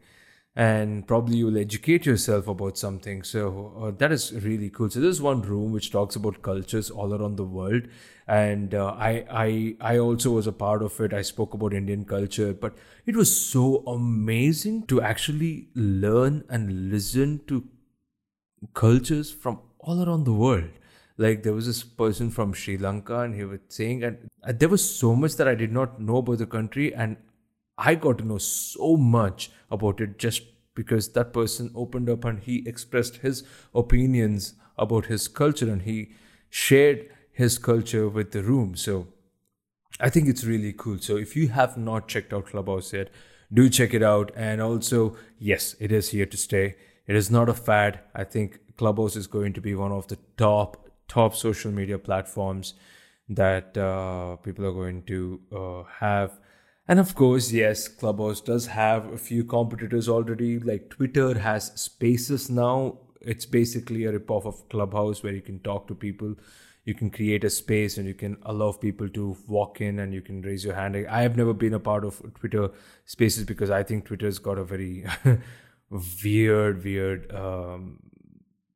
and 0.57 1.07
probably 1.07 1.37
you 1.37 1.47
will 1.47 1.59
educate 1.59 2.05
yourself 2.05 2.49
about 2.49 2.77
something. 2.77 3.23
So 3.23 3.75
uh, 3.81 3.91
that 3.99 4.11
is 4.11 4.33
really 4.33 4.71
cool. 4.71 4.91
So 4.91 5.01
there's 5.01 5.23
one 5.23 5.43
room 5.43 5.73
which 5.73 5.93
talks 5.93 6.17
about 6.17 6.43
cultures 6.43 6.91
all 6.91 7.15
around 7.15 7.37
the 7.37 7.45
world, 7.45 7.83
and 8.27 8.75
uh, 8.75 8.95
I 8.99 9.25
I 9.31 9.77
I 9.81 9.99
also 9.99 10.33
was 10.33 10.47
a 10.47 10.53
part 10.53 10.83
of 10.83 11.01
it. 11.01 11.13
I 11.13 11.23
spoke 11.23 11.55
about 11.55 11.75
Indian 11.75 12.05
culture, 12.05 12.53
but 12.53 12.75
it 13.07 13.15
was 13.17 13.35
so 13.41 13.85
amazing 13.87 14.87
to 14.87 15.01
actually 15.01 15.69
learn 15.75 16.45
and 16.49 16.91
listen 16.91 17.41
to 17.47 17.65
cultures 18.75 19.31
from 19.31 19.61
all 19.79 20.03
around 20.03 20.25
the 20.25 20.33
world. 20.33 20.71
Like 21.17 21.43
there 21.43 21.53
was 21.53 21.67
this 21.67 21.83
person 21.83 22.31
from 22.31 22.53
Sri 22.53 22.79
Lanka, 22.79 23.21
and 23.21 23.35
he 23.35 23.45
was 23.45 23.61
saying, 23.69 24.05
and 24.05 24.19
uh, 24.45 24.53
there 24.53 24.69
was 24.69 24.85
so 24.99 25.15
much 25.17 25.37
that 25.37 25.49
I 25.49 25.55
did 25.55 25.73
not 25.73 26.01
know 26.01 26.19
about 26.19 26.39
the 26.39 26.47
country, 26.47 26.95
and 26.95 27.17
I 27.79 27.95
got 27.95 28.19
to 28.19 28.25
know 28.25 28.39
so 28.39 28.97
much 28.97 29.51
about 29.71 30.01
it 30.01 30.19
just 30.19 30.43
because 30.75 31.11
that 31.13 31.33
person 31.33 31.71
opened 31.75 32.11
up 32.11 32.25
and 32.25 32.41
he 32.41 32.63
expressed 32.67 33.19
his 33.19 33.45
opinions 33.75 34.55
about 34.77 35.07
his 35.07 35.29
culture 35.29 35.71
and 35.71 35.83
he 35.83 36.11
shared 36.51 37.09
his 37.33 37.57
culture 37.59 38.09
with 38.09 38.33
the 38.33 38.43
room. 38.43 38.75
So 38.75 39.07
I 40.01 40.11
think 40.11 40.29
it's 40.29 40.45
really 40.45 40.73
cool. 40.73 40.99
So 40.99 41.17
if 41.17 41.37
you 41.37 41.49
have 41.49 41.77
not 41.77 42.09
checked 42.09 42.33
out 42.33 42.47
Clubhouse 42.47 42.93
yet, 42.93 43.11
do 43.53 43.69
check 43.69 43.95
it 43.95 44.03
out. 44.03 44.33
And 44.37 44.61
also, 44.61 45.17
yes, 45.39 45.77
it 45.81 45.93
is 45.93 46.11
here 46.11 46.27
to 46.27 46.37
stay. 46.37 46.77
It 47.07 47.17
is 47.17 47.31
not 47.31 47.49
a 47.49 47.55
fad. 47.55 48.01
I 48.15 48.25
think 48.25 48.59
Clubhouse 48.77 49.17
is 49.17 49.27
going 49.27 49.53
to 49.55 49.61
be 49.61 49.75
one 49.75 49.93
of 49.93 50.09
the 50.09 50.19
top 50.37 50.85
top 51.09 51.35
social 51.35 51.73
media 51.73 51.99
platforms 51.99 52.75
that 53.31 53.77
uh, 53.79 54.37
people 54.37 54.67
are 54.67 54.73
going 54.73 55.03
to 55.05 55.41
uh, 55.51 55.83
have 56.01 56.39
and 56.89 56.99
of 56.99 57.15
course, 57.15 57.53
yes, 57.53 57.87
Clubhouse 57.87 58.41
does 58.41 58.67
have 58.69 59.13
a 59.13 59.19
few 59.19 59.45
competitors 59.45 60.09
already. 60.09 60.59
Like 60.59 60.89
Twitter 60.89 61.39
has 61.39 61.67
Spaces 61.79 62.49
now. 62.49 62.99
It's 63.21 63.45
basically 63.45 64.07
a 64.07 64.19
ripoff 64.19 64.47
of 64.47 64.67
Clubhouse 64.71 65.23
where 65.23 65.35
you 65.35 65.43
can 65.43 65.61
talk 65.61 65.87
to 65.89 65.95
people. 65.95 66.35
You 66.87 66.95
can 66.95 67.11
create 67.11 67.45
a 67.45 67.51
space 67.51 67.99
and 67.99 68.09
you 68.09 68.15
can 68.15 68.39
allow 68.45 68.73
people 68.73 69.07
to 69.11 69.37
walk 69.47 69.83
in 69.83 69.99
and 69.99 70.15
you 70.15 70.23
can 70.23 70.41
raise 70.41 70.65
your 70.65 70.75
hand. 70.75 70.97
I 70.97 71.21
have 71.21 71.37
never 71.37 71.53
been 71.53 71.75
a 71.75 71.81
part 71.81 72.07
of 72.07 72.23
Twitter 72.41 72.71
Spaces 73.05 73.45
because 73.45 73.71
I 73.71 73.83
think 73.83 74.07
Twitter's 74.07 74.39
got 74.39 74.57
a 74.57 74.65
very 74.65 75.05
weird, 76.25 76.83
weird 76.83 77.31
um, 77.35 77.99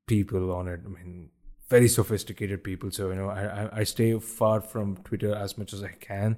people 0.07 0.53
on 0.53 0.69
it. 0.69 0.81
I 0.85 0.89
mean, 0.89 1.31
very 1.71 1.89
sophisticated 1.89 2.63
people. 2.63 2.91
So 2.91 3.09
you 3.09 3.15
know, 3.15 3.31
I 3.31 3.71
I 3.81 3.85
stay 3.85 4.19
far 4.19 4.61
from 4.61 4.97
Twitter 4.99 5.35
as 5.35 5.57
much 5.57 5.73
as 5.73 5.83
I 5.83 5.93
can 5.93 6.37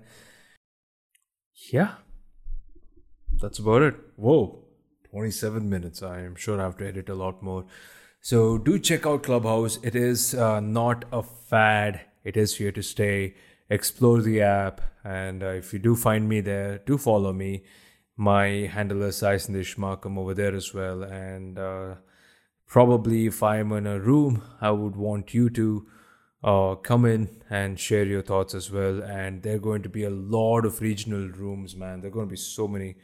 yeah, 1.72 1.94
that's 3.40 3.58
about 3.58 3.82
it. 3.82 3.94
Whoa, 4.16 4.64
27 5.10 5.68
minutes. 5.68 6.02
I 6.02 6.20
am 6.20 6.34
sure 6.34 6.60
I 6.60 6.64
have 6.64 6.76
to 6.78 6.86
edit 6.86 7.08
a 7.08 7.14
lot 7.14 7.42
more. 7.42 7.64
So 8.20 8.58
do 8.58 8.78
check 8.78 9.06
out 9.06 9.22
Clubhouse. 9.22 9.78
It 9.82 9.94
is 9.94 10.34
uh, 10.34 10.60
not 10.60 11.04
a 11.12 11.22
fad, 11.22 12.00
it 12.24 12.36
is 12.36 12.56
here 12.56 12.72
to 12.72 12.82
stay. 12.82 13.34
Explore 13.70 14.22
the 14.22 14.42
app. 14.42 14.80
And 15.04 15.42
uh, 15.42 15.48
if 15.48 15.72
you 15.72 15.78
do 15.78 15.96
find 15.96 16.28
me 16.28 16.40
there, 16.40 16.78
do 16.78 16.98
follow 16.98 17.32
me. 17.32 17.64
My 18.16 18.46
handle 18.72 19.02
is 19.02 19.20
Makam 19.20 20.18
over 20.18 20.34
there 20.34 20.54
as 20.54 20.72
well. 20.72 21.02
And 21.02 21.58
uh, 21.58 21.94
probably 22.66 23.26
if 23.26 23.42
I'm 23.42 23.72
in 23.72 23.86
a 23.86 23.98
room, 23.98 24.42
I 24.60 24.70
would 24.70 24.96
want 24.96 25.34
you 25.34 25.50
to 25.50 25.86
uh, 26.44 26.74
come 26.74 27.06
in 27.06 27.28
and 27.48 27.80
share 27.80 28.04
your 28.04 28.20
thoughts 28.20 28.54
as 28.54 28.70
well. 28.70 29.02
And 29.02 29.42
there 29.42 29.56
are 29.56 29.66
going 29.70 29.82
to 29.82 29.88
be 29.88 30.04
a 30.04 30.10
lot 30.10 30.66
of 30.66 30.80
regional 30.82 31.28
rooms, 31.28 31.74
man. 31.74 32.00
There 32.00 32.08
are 32.10 32.12
going 32.12 32.26
to 32.26 32.30
be 32.30 32.36
so 32.36 32.68
many 32.68 32.96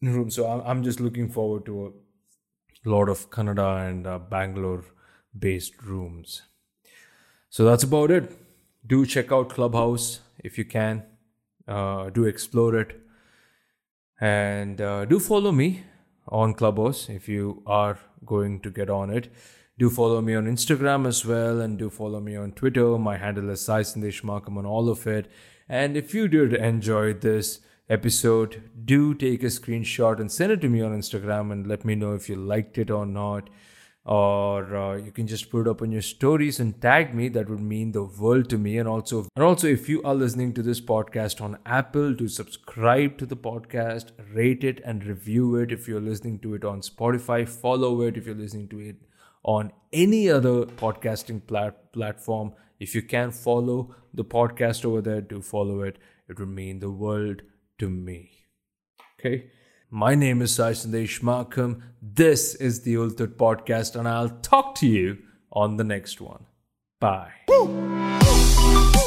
rooms. 0.00 0.36
So 0.36 0.46
I'm, 0.46 0.84
just 0.84 1.00
looking 1.00 1.28
forward 1.28 1.66
to 1.66 1.92
a 2.84 2.88
lot 2.88 3.08
of 3.08 3.30
Kannada 3.30 3.88
and 3.88 4.06
uh, 4.06 4.20
Bangalore 4.20 4.84
based 5.36 5.82
rooms. 5.82 6.42
So 7.50 7.64
that's 7.64 7.82
about 7.82 8.12
it. 8.12 8.30
Do 8.86 9.04
check 9.04 9.32
out 9.32 9.48
Clubhouse 9.48 10.20
if 10.38 10.56
you 10.56 10.64
can. 10.64 11.02
Uh, 11.66 12.10
do 12.10 12.24
explore 12.24 12.76
it. 12.76 13.00
And 14.20 14.80
uh, 14.80 15.04
do 15.04 15.18
follow 15.18 15.50
me 15.50 15.82
on 16.28 16.54
Clubhouse 16.54 17.08
if 17.08 17.28
you 17.28 17.64
are 17.66 17.98
going 18.24 18.60
to 18.60 18.70
get 18.70 18.88
on 18.88 19.10
it. 19.10 19.32
Do 19.78 19.90
follow 19.90 20.22
me 20.22 20.34
on 20.34 20.46
Instagram 20.46 21.06
as 21.06 21.26
well, 21.26 21.60
and 21.60 21.78
do 21.78 21.90
follow 21.90 22.18
me 22.18 22.34
on 22.34 22.52
Twitter. 22.52 22.96
My 22.96 23.18
handle 23.18 23.50
is 23.50 23.60
Sai 23.60 23.82
Makam 23.82 24.56
on 24.56 24.64
all 24.64 24.88
of 24.88 25.06
it. 25.06 25.30
And 25.68 25.98
if 25.98 26.14
you 26.14 26.28
did 26.28 26.54
enjoy 26.54 27.12
this 27.12 27.60
episode, 27.90 28.70
do 28.86 29.12
take 29.12 29.42
a 29.42 29.48
screenshot 29.48 30.18
and 30.18 30.32
send 30.32 30.52
it 30.52 30.62
to 30.62 30.70
me 30.70 30.80
on 30.80 30.98
Instagram 30.98 31.52
and 31.52 31.66
let 31.66 31.84
me 31.84 31.94
know 31.94 32.14
if 32.14 32.26
you 32.30 32.36
liked 32.36 32.78
it 32.78 32.90
or 32.90 33.04
not. 33.04 33.50
Or 34.06 34.74
uh, 34.74 34.96
you 34.96 35.12
can 35.12 35.26
just 35.26 35.50
put 35.50 35.66
it 35.66 35.68
up 35.68 35.82
on 35.82 35.92
your 35.92 36.00
stories 36.00 36.58
and 36.58 36.80
tag 36.80 37.14
me. 37.14 37.28
That 37.28 37.50
would 37.50 37.60
mean 37.60 37.92
the 37.92 38.04
world 38.04 38.48
to 38.48 38.56
me. 38.56 38.78
And 38.78 38.88
also, 38.88 39.26
and 39.36 39.44
also, 39.44 39.66
if 39.66 39.90
you 39.90 40.02
are 40.04 40.14
listening 40.14 40.54
to 40.54 40.62
this 40.62 40.80
podcast 40.80 41.42
on 41.42 41.58
Apple, 41.66 42.16
to 42.16 42.28
subscribe 42.28 43.18
to 43.18 43.26
the 43.26 43.36
podcast, 43.36 44.12
rate 44.32 44.64
it 44.64 44.80
and 44.86 45.04
review 45.04 45.56
it. 45.56 45.70
If 45.70 45.86
you're 45.86 46.00
listening 46.00 46.38
to 46.38 46.54
it 46.54 46.64
on 46.64 46.80
Spotify, 46.80 47.46
follow 47.46 48.00
it. 48.00 48.16
If 48.16 48.24
you're 48.24 48.34
listening 48.34 48.68
to 48.68 48.78
it 48.78 48.96
on 49.46 49.72
any 49.92 50.28
other 50.28 50.66
podcasting 50.66 51.46
plat- 51.46 51.92
platform. 51.92 52.52
If 52.78 52.94
you 52.94 53.00
can 53.00 53.30
follow 53.30 53.94
the 54.12 54.24
podcast 54.24 54.84
over 54.84 55.00
there, 55.00 55.22
do 55.22 55.40
follow 55.40 55.80
it. 55.80 55.98
It 56.28 56.38
would 56.38 56.48
mean 56.48 56.80
the 56.80 56.90
world 56.90 57.42
to 57.78 57.88
me. 57.88 58.32
Okay. 59.18 59.50
My 59.88 60.16
name 60.16 60.42
is 60.42 60.52
Sai 60.52 60.72
Sandesh 60.72 61.20
Makam. 61.20 61.80
This 62.02 62.56
is 62.56 62.82
the 62.82 62.94
Ultut 62.94 63.36
Podcast, 63.36 63.94
and 63.94 64.08
I'll 64.08 64.36
talk 64.42 64.74
to 64.76 64.86
you 64.86 65.18
on 65.52 65.76
the 65.76 65.84
next 65.84 66.20
one. 66.20 66.46
Bye. 67.00 67.30
Woo! 67.48 69.05